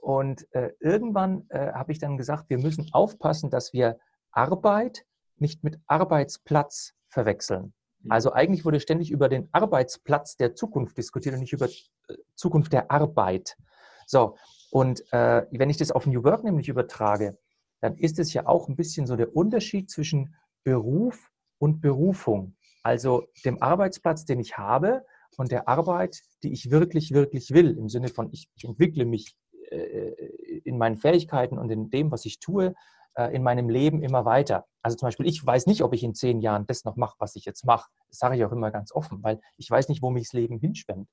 Und 0.08 0.48
äh, 0.54 0.72
irgendwann 0.80 1.48
äh, 1.50 1.74
habe 1.74 1.92
ich 1.92 2.00
dann 2.00 2.16
gesagt, 2.16 2.50
wir 2.50 2.60
müssen 2.60 2.88
aufpassen, 2.94 3.50
dass 3.50 3.74
wir 3.74 4.00
Arbeit 4.32 5.06
nicht 5.36 5.66
mit 5.66 5.82
Arbeitsplatz 5.86 6.94
verwechseln. 7.10 7.74
Mhm. 8.04 8.12
Also 8.14 8.32
eigentlich 8.32 8.64
wurde 8.64 8.80
ständig 8.80 9.12
über 9.12 9.28
den 9.28 9.50
Arbeitsplatz 9.52 10.38
der 10.38 10.56
Zukunft 10.56 10.98
diskutiert 10.98 11.36
und 11.36 11.42
nicht 11.42 11.52
über 11.52 11.66
äh, 11.66 12.16
Zukunft 12.36 12.72
der 12.72 12.90
Arbeit. 12.90 13.58
So, 14.06 14.38
und 14.72 15.04
äh, 15.12 15.46
wenn 15.52 15.70
ich 15.70 15.76
das 15.76 15.92
auf 15.92 16.08
New 16.08 16.24
Work 16.24 16.46
nämlich 16.46 16.70
übertrage, 16.70 17.38
dann 17.82 17.98
ist 17.98 18.18
es 18.18 18.32
ja 18.32 18.48
auch 18.48 18.70
ein 18.70 18.78
bisschen 18.78 19.08
so 19.08 19.18
der 19.18 19.36
Unterschied 19.36 19.92
zwischen 19.92 20.36
Beruf 20.64 21.32
und 21.58 21.82
Berufung. 21.82 22.56
Also 22.82 23.28
dem 23.44 23.62
Arbeitsplatz, 23.62 24.24
den 24.24 24.40
ich 24.40 24.58
habe, 24.58 25.04
von 25.36 25.48
der 25.48 25.68
Arbeit, 25.68 26.22
die 26.44 26.54
ich 26.54 26.72
wirklich, 26.72 27.12
wirklich 27.12 27.52
will, 27.52 27.78
im 27.78 27.90
Sinne 27.90 28.08
von, 28.08 28.30
ich, 28.32 28.50
entwickle 28.64 29.06
mich 29.06 29.36
in 29.70 30.78
meinen 30.78 30.98
Fähigkeiten 30.98 31.58
und 31.58 31.70
in 31.70 31.90
dem, 31.90 32.12
was 32.12 32.26
ich 32.26 32.40
tue, 32.40 32.74
äh, 33.18 33.34
in 33.36 33.42
meinem 33.42 33.68
Leben 33.68 34.04
immer 34.04 34.26
weiter. 34.26 34.68
Also 34.84 34.96
zum 34.96 35.08
Beispiel, 35.08 35.26
ich 35.26 35.44
weiß 35.44 35.66
nicht, 35.66 35.82
ob 35.82 35.94
ich 35.94 36.04
in 36.04 36.14
zehn 36.14 36.40
Jahren 36.40 36.68
das 36.68 36.86
noch 36.86 36.96
mache, 36.98 37.16
was 37.18 37.36
ich 37.36 37.46
jetzt 37.46 37.66
mache. 37.66 37.90
Das 38.10 38.20
sage 38.20 38.36
ich 38.36 38.46
auch 38.46 38.52
immer 38.52 38.70
ganz 38.70 38.92
offen, 38.92 39.24
weil 39.24 39.42
ich 39.58 39.70
weiß 39.70 39.90
nicht, 39.90 40.04
wo 40.04 40.12
mich 40.12 40.24
das 40.24 40.34
Leben 40.34 40.60
hinschwemmt. 40.60 41.10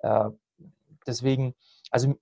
Äh, 0.00 0.30
deswegen, 1.06 1.54
also 1.92 2.14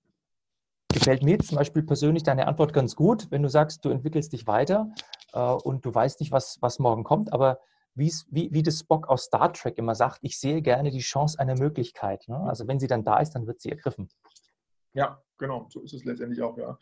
gefällt 0.93 1.23
mir 1.23 1.39
zum 1.39 1.57
Beispiel 1.57 1.81
persönlich 1.83 2.21
deine 2.21 2.47
Antwort 2.47 2.71
ganz 2.71 2.95
gut, 2.95 3.29
wenn 3.31 3.41
du 3.41 3.49
sagst, 3.49 3.83
du 3.83 3.89
entwickelst 3.89 4.31
dich 4.31 4.47
weiter 4.47 4.87
und 5.33 5.83
du 5.83 5.93
weißt 5.93 6.21
nicht, 6.21 6.31
was, 6.31 6.57
was 6.61 6.79
morgen 6.79 7.03
kommt, 7.03 7.33
aber 7.33 7.59
wie, 7.95 8.13
wie 8.29 8.63
das 8.63 8.79
Spock 8.79 9.09
aus 9.09 9.25
Star 9.25 9.51
Trek 9.51 9.77
immer 9.77 9.93
sagt, 9.93 10.19
ich 10.21 10.39
sehe 10.39 10.61
gerne 10.61 10.91
die 10.91 10.99
Chance 10.99 11.37
einer 11.37 11.57
Möglichkeit. 11.57 12.25
Ne? 12.29 12.37
Also 12.37 12.69
wenn 12.69 12.79
sie 12.79 12.87
dann 12.87 13.03
da 13.03 13.19
ist, 13.19 13.31
dann 13.31 13.45
wird 13.45 13.59
sie 13.59 13.71
ergriffen. 13.71 14.07
Ja, 14.93 15.21
genau, 15.37 15.67
so 15.69 15.81
ist 15.81 15.93
es 15.93 16.05
letztendlich 16.05 16.41
auch, 16.41 16.57
ja. 16.57 16.77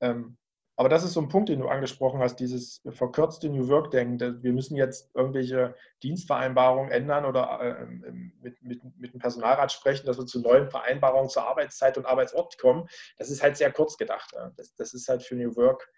Ähm, 0.00 0.36
aber 0.78 0.90
das 0.90 1.04
ist 1.04 1.14
so 1.14 1.22
ein 1.22 1.28
Punkt, 1.28 1.48
den 1.48 1.60
du 1.60 1.68
angesprochen 1.68 2.20
hast, 2.20 2.36
dieses 2.36 2.82
verkürzte 2.90 3.48
New 3.48 3.66
Work-Denken. 3.68 4.42
Wir 4.42 4.52
müssen 4.52 4.76
jetzt 4.76 5.10
irgendwelche 5.14 5.74
Dienstvereinbarungen 6.02 6.92
ändern 6.92 7.24
oder 7.24 7.60
äh, 7.62 7.86
mit, 8.42 8.62
mit, 8.62 8.82
mit 8.98 9.14
dem 9.14 9.20
Personalrat 9.20 9.72
sprechen, 9.72 10.04
dass 10.04 10.18
wir 10.18 10.26
zu 10.26 10.40
neuen 10.40 10.68
Vereinbarungen 10.68 11.30
zur 11.30 11.48
Arbeitszeit 11.48 11.96
und 11.96 12.04
Arbeitsort 12.04 12.58
kommen. 12.58 12.86
Das 13.16 13.30
ist 13.30 13.42
halt 13.42 13.56
sehr 13.56 13.72
kurz 13.72 13.96
gedacht. 13.96 14.32
Ja. 14.34 14.52
Das, 14.58 14.74
das, 14.74 14.92
ist 14.92 15.08
halt 15.08 15.22
für 15.22 15.34
New 15.34 15.56
Work, 15.56 15.90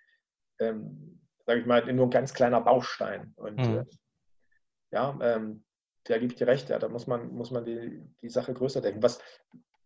ähm, 0.60 1.20
sage 1.44 1.58
ich 1.60 1.66
mal, 1.66 1.92
nur 1.92 2.06
ein 2.06 2.10
ganz 2.10 2.32
kleiner 2.32 2.60
Baustein. 2.60 3.32
Und 3.34 3.56
mhm. 3.56 3.78
äh, 3.78 3.84
ja, 4.92 5.18
ähm, 5.20 5.64
da 6.04 6.18
gebe 6.18 6.32
ich 6.32 6.38
dir 6.38 6.46
recht, 6.46 6.68
ja, 6.68 6.78
da 6.78 6.88
muss 6.88 7.08
man, 7.08 7.34
muss 7.34 7.50
man 7.50 7.64
die, 7.64 8.00
die 8.22 8.30
Sache 8.30 8.54
größer 8.54 8.80
denken. 8.80 9.02
Was, 9.02 9.20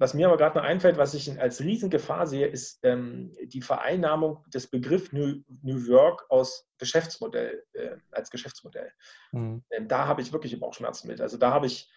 was 0.02 0.14
mir 0.14 0.26
aber 0.26 0.36
gerade 0.36 0.58
noch 0.58 0.64
einfällt, 0.64 0.98
was 0.98 1.14
ich 1.14 1.40
als 1.40 1.60
Riesengefahr 1.60 2.26
sehe, 2.26 2.48
ist 2.48 2.80
ähm, 2.82 3.32
die 3.44 3.62
Vereinnahmung 3.62 4.44
des 4.48 4.66
Begriffs 4.66 5.12
New, 5.12 5.42
New 5.62 5.86
Work 5.88 6.26
aus 6.28 6.68
Geschäftsmodell, 6.78 7.62
äh, 7.74 7.96
als 8.10 8.30
Geschäftsmodell. 8.30 8.90
Mhm. 9.30 9.62
Ähm, 9.70 9.86
da 9.86 10.08
habe 10.08 10.20
ich 10.20 10.32
wirklich 10.32 10.58
Bauchschmerzen 10.58 11.06
mit. 11.06 11.20
Also 11.20 11.36
da 11.36 11.52
habe 11.52 11.66
ich 11.66 11.88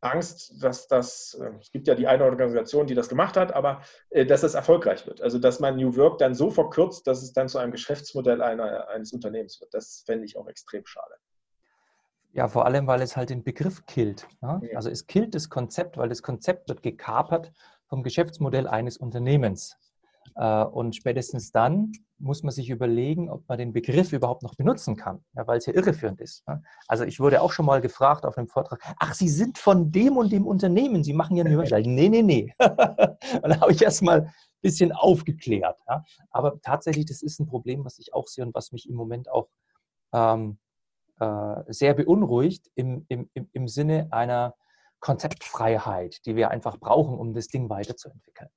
Angst, 0.00 0.62
dass 0.62 0.88
das, 0.88 1.34
äh, 1.40 1.50
es 1.60 1.70
gibt 1.70 1.86
ja 1.86 1.94
die 1.94 2.06
eine 2.06 2.24
Organisation, 2.24 2.86
die 2.86 2.94
das 2.94 3.10
gemacht 3.10 3.36
hat, 3.36 3.52
aber 3.52 3.82
äh, 4.08 4.24
dass 4.24 4.40
das 4.40 4.54
erfolgreich 4.54 5.06
wird. 5.06 5.20
Also 5.20 5.38
dass 5.38 5.60
man 5.60 5.76
New 5.76 5.94
Work 5.96 6.18
dann 6.18 6.34
so 6.34 6.50
verkürzt, 6.50 7.06
dass 7.06 7.22
es 7.22 7.34
dann 7.34 7.50
zu 7.50 7.58
einem 7.58 7.72
Geschäftsmodell 7.72 8.40
einer, 8.40 8.88
eines 8.88 9.12
Unternehmens 9.12 9.60
wird. 9.60 9.74
Das 9.74 10.02
fände 10.06 10.24
ich 10.24 10.38
auch 10.38 10.48
extrem 10.48 10.86
schade. 10.86 11.14
Ja, 12.32 12.48
vor 12.48 12.64
allem, 12.64 12.86
weil 12.86 13.02
es 13.02 13.16
halt 13.16 13.30
den 13.30 13.44
Begriff 13.44 13.84
killt. 13.86 14.26
Ne? 14.40 14.60
Ja. 14.70 14.76
Also 14.76 14.88
es 14.90 15.06
killt 15.06 15.34
das 15.34 15.50
Konzept, 15.50 15.98
weil 15.98 16.08
das 16.08 16.22
Konzept 16.22 16.68
wird 16.68 16.82
gekapert 16.82 17.52
vom 17.86 18.02
Geschäftsmodell 18.02 18.66
eines 18.66 18.96
Unternehmens. 18.96 19.76
Äh, 20.36 20.64
und 20.64 20.96
spätestens 20.96 21.52
dann 21.52 21.92
muss 22.18 22.42
man 22.42 22.52
sich 22.52 22.70
überlegen, 22.70 23.28
ob 23.28 23.46
man 23.48 23.58
den 23.58 23.72
Begriff 23.72 24.12
überhaupt 24.12 24.42
noch 24.42 24.54
benutzen 24.54 24.96
kann, 24.96 25.24
ja, 25.34 25.46
weil 25.46 25.58
es 25.58 25.66
ja 25.66 25.74
irreführend 25.74 26.20
ist. 26.20 26.46
Ne? 26.46 26.62
Also 26.86 27.04
ich 27.04 27.18
wurde 27.18 27.42
auch 27.42 27.52
schon 27.52 27.66
mal 27.66 27.80
gefragt 27.80 28.24
auf 28.24 28.38
einem 28.38 28.46
Vortrag, 28.46 28.80
ach, 28.98 29.12
Sie 29.12 29.28
sind 29.28 29.58
von 29.58 29.90
dem 29.90 30.16
und 30.16 30.30
dem 30.30 30.46
Unternehmen, 30.46 31.02
Sie 31.02 31.12
machen 31.12 31.36
ja 31.36 31.44
nur... 31.44 31.64
nee, 31.70 32.08
nee, 32.08 32.22
nee. 32.22 32.54
und 32.58 33.48
da 33.48 33.60
habe 33.60 33.72
ich 33.72 33.82
erst 33.82 34.02
mal 34.02 34.22
ein 34.22 34.32
bisschen 34.62 34.92
aufgeklärt. 34.92 35.78
Ja? 35.88 36.04
Aber 36.30 36.60
tatsächlich, 36.62 37.06
das 37.06 37.22
ist 37.22 37.40
ein 37.40 37.46
Problem, 37.46 37.84
was 37.84 37.98
ich 37.98 38.14
auch 38.14 38.28
sehe 38.28 38.44
und 38.46 38.54
was 38.54 38.70
mich 38.72 38.88
im 38.88 38.94
Moment 38.94 39.28
auch 39.28 39.48
ähm, 40.12 40.58
äh, 41.22 41.72
sehr 41.72 41.94
beunruhigt 41.94 42.70
im, 42.74 43.06
im, 43.08 43.28
im 43.52 43.68
Sinne 43.68 44.08
einer 44.10 44.54
Konzeptfreiheit, 44.98 46.24
die 46.26 46.36
wir 46.36 46.50
einfach 46.50 46.78
brauchen, 46.78 47.18
um 47.18 47.32
das 47.32 47.48
Ding 47.48 47.68
weiterzuentwickeln. 47.68 48.50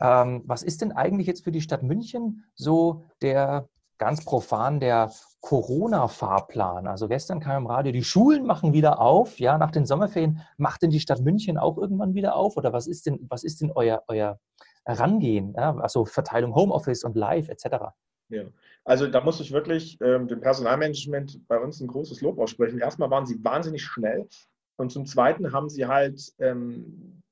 Ähm, 0.00 0.42
was 0.46 0.62
ist 0.62 0.82
denn 0.82 0.92
eigentlich 0.92 1.26
jetzt 1.26 1.44
für 1.44 1.52
die 1.52 1.60
Stadt 1.60 1.82
München 1.82 2.44
so 2.54 3.06
der 3.22 3.68
ganz 3.98 4.24
profan 4.24 4.80
der 4.80 5.10
Corona-Fahrplan? 5.40 6.86
Also 6.86 7.08
gestern 7.08 7.40
kam 7.40 7.64
im 7.64 7.66
Radio, 7.66 7.92
die 7.92 8.04
Schulen 8.04 8.44
machen 8.44 8.72
wieder 8.72 9.00
auf, 9.00 9.38
ja, 9.38 9.58
nach 9.58 9.70
den 9.70 9.86
Sommerferien. 9.86 10.40
Macht 10.56 10.82
denn 10.82 10.90
die 10.90 11.00
Stadt 11.00 11.20
München 11.20 11.58
auch 11.58 11.78
irgendwann 11.78 12.14
wieder 12.14 12.36
auf? 12.36 12.56
Oder 12.56 12.72
was 12.72 12.86
ist 12.86 13.06
denn, 13.06 13.26
was 13.28 13.44
ist 13.44 13.60
denn 13.60 13.72
euer, 13.74 14.02
euer 14.08 14.38
Herangehen? 14.84 15.54
Ja? 15.56 15.76
Also 15.76 16.04
Verteilung 16.04 16.54
Homeoffice 16.54 17.04
und 17.04 17.16
Live 17.16 17.48
etc. 17.48 17.92
Ja, 18.30 18.44
also 18.84 19.06
da 19.06 19.22
muss 19.22 19.40
ich 19.40 19.52
wirklich 19.52 19.98
ähm, 20.02 20.28
dem 20.28 20.40
Personalmanagement 20.40 21.46
bei 21.48 21.58
uns 21.58 21.80
ein 21.80 21.88
großes 21.88 22.20
Lob 22.20 22.38
aussprechen. 22.38 22.78
Erstmal 22.78 23.10
waren 23.10 23.26
sie 23.26 23.42
wahnsinnig 23.42 23.82
schnell 23.82 24.28
und 24.76 24.92
zum 24.92 25.06
Zweiten 25.06 25.52
haben 25.52 25.68
sie 25.70 25.86
halt 25.86 26.32
ähm, 26.38 27.22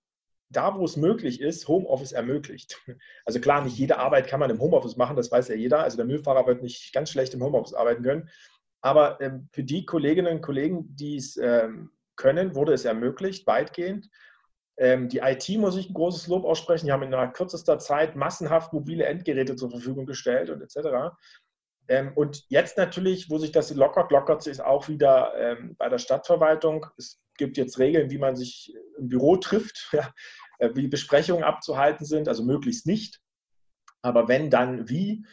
da, 0.48 0.78
wo 0.78 0.84
es 0.84 0.96
möglich 0.96 1.40
ist, 1.40 1.68
Homeoffice 1.68 2.12
ermöglicht. 2.12 2.80
Also 3.24 3.40
klar, 3.40 3.64
nicht 3.64 3.76
jede 3.76 3.98
Arbeit 3.98 4.28
kann 4.28 4.40
man 4.40 4.50
im 4.50 4.60
Homeoffice 4.60 4.96
machen, 4.96 5.16
das 5.16 5.32
weiß 5.32 5.48
ja 5.48 5.56
jeder. 5.56 5.82
Also 5.82 5.96
der 5.96 6.06
Müllfahrer 6.06 6.46
wird 6.46 6.62
nicht 6.62 6.92
ganz 6.92 7.10
schlecht 7.10 7.34
im 7.34 7.42
Homeoffice 7.42 7.74
arbeiten 7.74 8.04
können. 8.04 8.30
Aber 8.80 9.20
ähm, 9.20 9.48
für 9.52 9.64
die 9.64 9.84
Kolleginnen 9.84 10.36
und 10.36 10.42
Kollegen, 10.42 10.94
die 10.94 11.16
es 11.16 11.36
ähm, 11.36 11.90
können, 12.14 12.54
wurde 12.54 12.72
es 12.72 12.84
ermöglicht, 12.84 13.46
weitgehend. 13.46 14.08
Ähm, 14.78 15.08
die 15.08 15.18
IT 15.18 15.48
muss 15.58 15.76
ich 15.76 15.88
ein 15.88 15.94
großes 15.94 16.26
Lob 16.26 16.44
aussprechen. 16.44 16.86
Die 16.86 16.92
haben 16.92 17.02
in 17.02 17.14
einer 17.14 17.32
kürzester 17.32 17.78
Zeit 17.78 18.16
massenhaft 18.16 18.72
mobile 18.72 19.04
Endgeräte 19.04 19.56
zur 19.56 19.70
Verfügung 19.70 20.06
gestellt 20.06 20.50
und 20.50 20.60
etc. 20.60 21.16
Ähm, 21.88 22.12
und 22.14 22.44
jetzt 22.48 22.76
natürlich, 22.76 23.30
wo 23.30 23.38
sich 23.38 23.52
das 23.52 23.72
lockert, 23.74 24.10
lockert 24.10 24.42
sich 24.42 24.60
auch 24.60 24.88
wieder 24.88 25.32
ähm, 25.36 25.76
bei 25.78 25.88
der 25.88 25.98
Stadtverwaltung. 25.98 26.86
Es 26.98 27.20
gibt 27.38 27.56
jetzt 27.56 27.78
Regeln, 27.78 28.10
wie 28.10 28.18
man 28.18 28.36
sich 28.36 28.74
im 28.98 29.08
Büro 29.08 29.36
trifft, 29.36 29.88
ja, 29.92 30.12
äh, 30.58 30.70
wie 30.74 30.88
Besprechungen 30.88 31.44
abzuhalten 31.44 32.04
sind, 32.04 32.28
also 32.28 32.44
möglichst 32.44 32.86
nicht. 32.86 33.20
Aber 34.02 34.28
wenn, 34.28 34.50
dann 34.50 34.88
wie. 34.88 35.24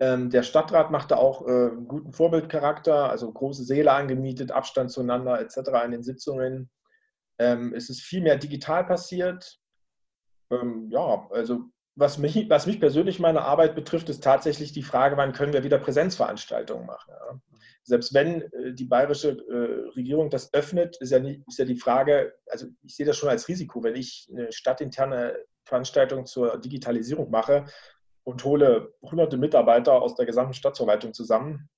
Ähm, 0.00 0.30
der 0.30 0.42
Stadtrat 0.42 0.90
machte 0.90 1.16
auch 1.16 1.46
äh, 1.46 1.50
einen 1.50 1.86
guten 1.86 2.12
Vorbildcharakter, 2.12 3.08
also 3.08 3.30
große 3.30 3.62
Säle 3.62 3.92
angemietet, 3.92 4.50
Abstand 4.50 4.90
zueinander 4.90 5.40
etc. 5.40 5.56
in 5.84 5.92
den 5.92 6.02
Sitzungen. 6.02 6.70
Ähm, 7.38 7.74
es 7.74 7.90
ist 7.90 8.02
viel 8.02 8.22
mehr 8.22 8.36
digital 8.36 8.84
passiert. 8.84 9.58
Ähm, 10.50 10.88
ja, 10.90 11.28
also 11.30 11.70
was 11.94 12.18
mich, 12.18 12.48
was 12.48 12.66
mich 12.66 12.80
persönlich 12.80 13.20
meine 13.20 13.42
Arbeit 13.42 13.74
betrifft, 13.74 14.08
ist 14.08 14.24
tatsächlich 14.24 14.72
die 14.72 14.82
Frage, 14.82 15.16
wann 15.16 15.32
können 15.32 15.52
wir 15.52 15.64
wieder 15.64 15.78
Präsenzveranstaltungen 15.78 16.86
machen. 16.86 17.10
Ja. 17.10 17.40
Selbst 17.84 18.14
wenn 18.14 18.42
äh, 18.42 18.72
die 18.72 18.84
bayerische 18.84 19.30
äh, 19.30 19.90
Regierung 19.94 20.30
das 20.30 20.54
öffnet, 20.54 20.96
ist 21.00 21.10
ja, 21.10 21.18
nicht, 21.18 21.42
ist 21.46 21.58
ja 21.58 21.64
die 21.64 21.76
Frage, 21.76 22.34
also 22.48 22.66
ich 22.82 22.96
sehe 22.96 23.06
das 23.06 23.16
schon 23.16 23.28
als 23.28 23.48
Risiko, 23.48 23.82
wenn 23.82 23.96
ich 23.96 24.28
eine 24.32 24.50
stadtinterne 24.52 25.36
Veranstaltung 25.64 26.26
zur 26.26 26.58
Digitalisierung 26.58 27.30
mache 27.30 27.66
und 28.24 28.44
hole 28.44 28.94
hunderte 29.02 29.36
Mitarbeiter 29.36 30.00
aus 30.00 30.14
der 30.14 30.26
gesamten 30.26 30.54
Stadtverwaltung 30.54 31.12
zusammen, 31.12 31.68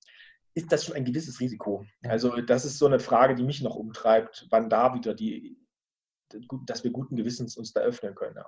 ist 0.55 0.71
das 0.71 0.85
schon 0.85 0.95
ein 0.95 1.05
gewisses 1.05 1.41
Risiko. 1.41 1.85
Also 2.05 2.41
das 2.41 2.65
ist 2.65 2.79
so 2.79 2.87
eine 2.87 3.01
Frage, 3.01 3.35
die 3.35 3.43
mich 3.43 3.61
noch 3.63 3.75
umtreibt, 3.75 4.47
wann 4.51 4.71
da 4.71 4.95
wieder 4.95 5.15
die, 5.15 5.59
dass 6.67 6.85
wir 6.85 6.93
guten 6.93 7.17
Gewissens 7.17 7.57
uns 7.57 7.73
da 7.73 7.81
öffnen 7.81 8.15
können. 8.15 8.39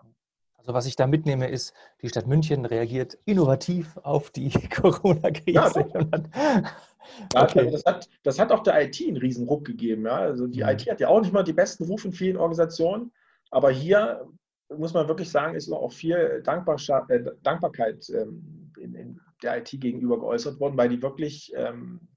Also 0.57 0.73
was 0.73 0.87
ich 0.87 0.97
da 0.97 1.07
mitnehme, 1.07 1.49
ist, 1.49 1.75
die 2.03 2.09
Stadt 2.09 2.27
München 2.27 2.65
reagiert 2.65 3.19
innovativ 3.25 3.97
auf 3.99 4.31
die 4.31 4.51
Corona-Krise. 4.75 5.87
Ja, 7.35 7.43
okay. 7.43 7.71
das, 7.71 7.85
hat, 7.85 8.09
das 8.25 8.39
hat 8.39 8.51
auch 8.51 8.63
der 8.63 8.83
IT 8.83 9.01
einen 9.01 9.17
riesen 9.17 9.47
Ruck 9.47 9.65
gegeben. 9.65 10.07
Ja? 10.07 10.17
Also 10.17 10.47
die 10.47 10.63
mhm. 10.63 10.71
IT 10.71 10.91
hat 10.91 11.01
ja 11.01 11.09
auch 11.09 11.21
nicht 11.21 11.33
mal 11.33 11.45
die 11.45 11.53
besten 11.53 11.85
Rufe 11.85 12.09
in 12.09 12.13
vielen 12.13 12.37
Organisationen, 12.37 13.13
aber 13.51 13.71
hier 13.71 14.27
muss 14.77 14.93
man 14.93 15.07
wirklich 15.07 15.31
sagen, 15.31 15.55
ist 15.55 15.71
auch 15.71 15.93
viel 15.93 16.43
Dankbar 16.43 16.77
äh, 17.09 17.25
Dankbarkeit 17.43 18.09
ähm, 18.11 18.56
in, 18.87 18.95
in, 18.95 19.21
der 19.43 19.59
IT 19.59 19.71
gegenüber 19.71 20.19
geäußert 20.19 20.59
worden, 20.61 20.79
weil 20.79 20.89
die 20.89 21.03
wirklich 21.03 21.53
ähm, 21.55 22.09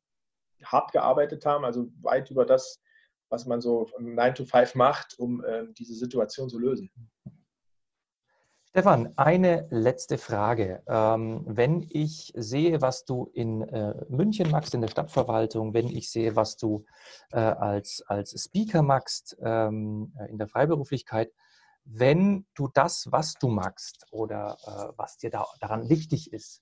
hart 0.63 0.93
gearbeitet 0.93 1.45
haben, 1.45 1.65
also 1.65 1.89
weit 2.01 2.31
über 2.31 2.45
das, 2.45 2.81
was 3.29 3.45
man 3.45 3.59
so 3.59 3.89
9 3.99 4.35
to 4.35 4.45
5 4.45 4.75
macht, 4.75 5.19
um 5.19 5.43
äh, 5.43 5.65
diese 5.77 5.95
Situation 5.95 6.49
zu 6.49 6.59
lösen. 6.59 6.89
Stefan, 8.69 9.11
eine 9.17 9.67
letzte 9.71 10.19
Frage. 10.19 10.83
Ähm, 10.87 11.43
wenn 11.47 11.87
ich 11.89 12.31
sehe, 12.35 12.81
was 12.83 13.03
du 13.03 13.31
in 13.33 13.63
äh, 13.63 13.95
München 14.09 14.51
machst, 14.51 14.75
in 14.75 14.81
der 14.81 14.89
Stadtverwaltung, 14.89 15.73
wenn 15.73 15.87
ich 15.87 16.11
sehe, 16.11 16.35
was 16.35 16.55
du 16.55 16.85
äh, 17.31 17.39
als, 17.39 18.03
als 18.05 18.39
Speaker 18.39 18.83
machst 18.83 19.35
ähm, 19.41 20.13
äh, 20.19 20.29
in 20.29 20.37
der 20.37 20.47
Freiberuflichkeit, 20.47 21.31
wenn 21.85 22.45
du 22.55 22.69
das, 22.73 23.07
was 23.11 23.33
du 23.35 23.49
magst 23.49 24.05
oder 24.11 24.57
was 24.97 25.17
dir 25.17 25.29
da, 25.29 25.45
daran 25.59 25.89
wichtig 25.89 26.31
ist, 26.33 26.61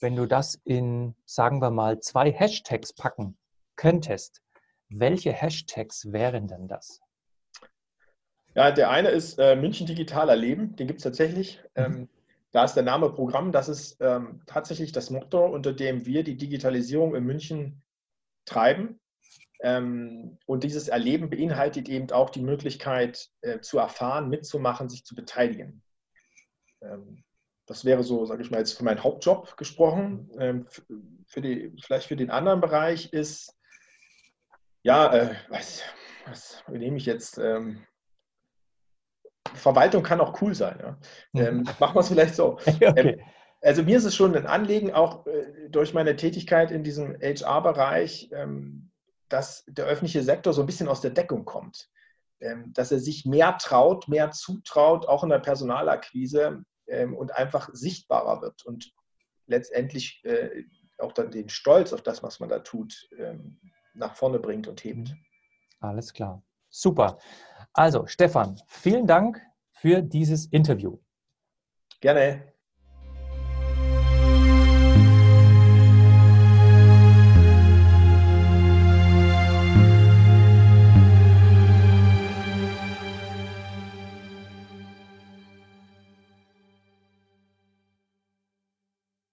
wenn 0.00 0.16
du 0.16 0.26
das 0.26 0.60
in, 0.64 1.14
sagen 1.24 1.60
wir 1.60 1.70
mal, 1.70 2.00
zwei 2.00 2.30
Hashtags 2.30 2.92
packen 2.92 3.36
könntest, 3.76 4.42
welche 4.88 5.32
Hashtags 5.32 6.12
wären 6.12 6.46
denn 6.46 6.68
das? 6.68 7.00
Ja, 8.54 8.70
der 8.70 8.90
eine 8.90 9.10
ist 9.10 9.38
äh, 9.38 9.56
München 9.56 9.86
Digital 9.86 10.28
Erleben, 10.28 10.74
den 10.76 10.86
gibt 10.86 10.98
es 10.98 11.04
tatsächlich. 11.04 11.62
Mhm. 11.76 11.84
Ähm, 11.84 12.08
da 12.50 12.64
ist 12.64 12.74
der 12.74 12.82
Name 12.82 13.10
Programm, 13.10 13.52
das 13.52 13.68
ist 13.68 13.98
ähm, 14.00 14.40
tatsächlich 14.46 14.92
das 14.92 15.10
Motto, 15.10 15.44
unter 15.44 15.72
dem 15.72 16.06
wir 16.06 16.24
die 16.24 16.36
Digitalisierung 16.36 17.14
in 17.14 17.24
München 17.24 17.82
treiben. 18.46 18.98
Ähm, 19.60 20.38
und 20.46 20.62
dieses 20.62 20.88
Erleben 20.88 21.30
beinhaltet 21.30 21.88
eben 21.88 22.10
auch 22.12 22.30
die 22.30 22.42
Möglichkeit 22.42 23.28
äh, 23.40 23.60
zu 23.60 23.78
erfahren, 23.78 24.28
mitzumachen, 24.28 24.88
sich 24.88 25.04
zu 25.04 25.14
beteiligen. 25.14 25.82
Ähm, 26.80 27.24
das 27.66 27.84
wäre 27.84 28.02
so, 28.02 28.24
sage 28.24 28.42
ich 28.42 28.50
mal, 28.50 28.58
jetzt 28.58 28.78
für 28.78 28.84
meinen 28.84 29.02
Hauptjob 29.02 29.56
gesprochen. 29.56 30.30
Ähm, 30.38 30.66
für 31.26 31.40
die, 31.40 31.74
vielleicht 31.82 32.06
für 32.06 32.16
den 32.16 32.30
anderen 32.30 32.60
Bereich 32.60 33.12
ist, 33.12 33.54
ja, 34.82 35.12
äh, 35.12 35.34
was, 35.48 35.82
was 36.24 36.62
nehme 36.68 36.96
ich 36.96 37.06
jetzt? 37.06 37.38
Verwaltung 39.54 40.02
kann 40.02 40.20
auch 40.20 40.40
cool 40.42 40.54
sein. 40.54 40.78
Ja? 40.80 40.98
Mhm. 41.32 41.40
Ähm, 41.40 41.68
machen 41.78 41.96
wir 41.96 42.00
es 42.00 42.08
vielleicht 42.08 42.34
so. 42.34 42.58
okay. 42.66 43.22
also 43.60 43.82
mir 43.82 43.96
ist 43.96 44.04
es 44.04 44.14
schon 44.14 44.36
ein 44.36 44.46
Anliegen, 44.46 44.92
auch 44.92 45.26
äh, 45.26 45.68
durch 45.68 45.94
meine 45.94 46.16
Tätigkeit 46.16 46.70
in 46.70 46.84
diesem 46.84 47.18
HR-Bereich, 47.20 48.30
ähm, 48.32 48.87
dass 49.28 49.64
der 49.66 49.86
öffentliche 49.86 50.22
Sektor 50.22 50.52
so 50.52 50.62
ein 50.62 50.66
bisschen 50.66 50.88
aus 50.88 51.00
der 51.00 51.10
Deckung 51.10 51.44
kommt. 51.44 51.88
Ähm, 52.40 52.72
dass 52.72 52.92
er 52.92 53.00
sich 53.00 53.24
mehr 53.24 53.58
traut, 53.58 54.06
mehr 54.06 54.30
zutraut, 54.30 55.08
auch 55.08 55.24
in 55.24 55.30
der 55.30 55.40
Personalakquise 55.40 56.62
ähm, 56.86 57.16
und 57.16 57.34
einfach 57.34 57.68
sichtbarer 57.72 58.40
wird 58.42 58.64
und 58.64 58.92
letztendlich 59.46 60.22
äh, 60.24 60.62
auch 60.98 61.12
dann 61.12 61.32
den 61.32 61.48
Stolz 61.48 61.92
auf 61.92 62.02
das, 62.02 62.22
was 62.22 62.38
man 62.38 62.48
da 62.48 62.60
tut, 62.60 63.08
ähm, 63.18 63.58
nach 63.94 64.14
vorne 64.14 64.38
bringt 64.38 64.68
und 64.68 64.84
hebt. 64.84 65.14
Alles 65.80 66.12
klar. 66.12 66.42
Super. 66.70 67.18
Also, 67.72 68.06
Stefan, 68.06 68.60
vielen 68.68 69.06
Dank 69.06 69.40
für 69.72 70.02
dieses 70.02 70.46
Interview. 70.46 70.98
Gerne. 72.00 72.52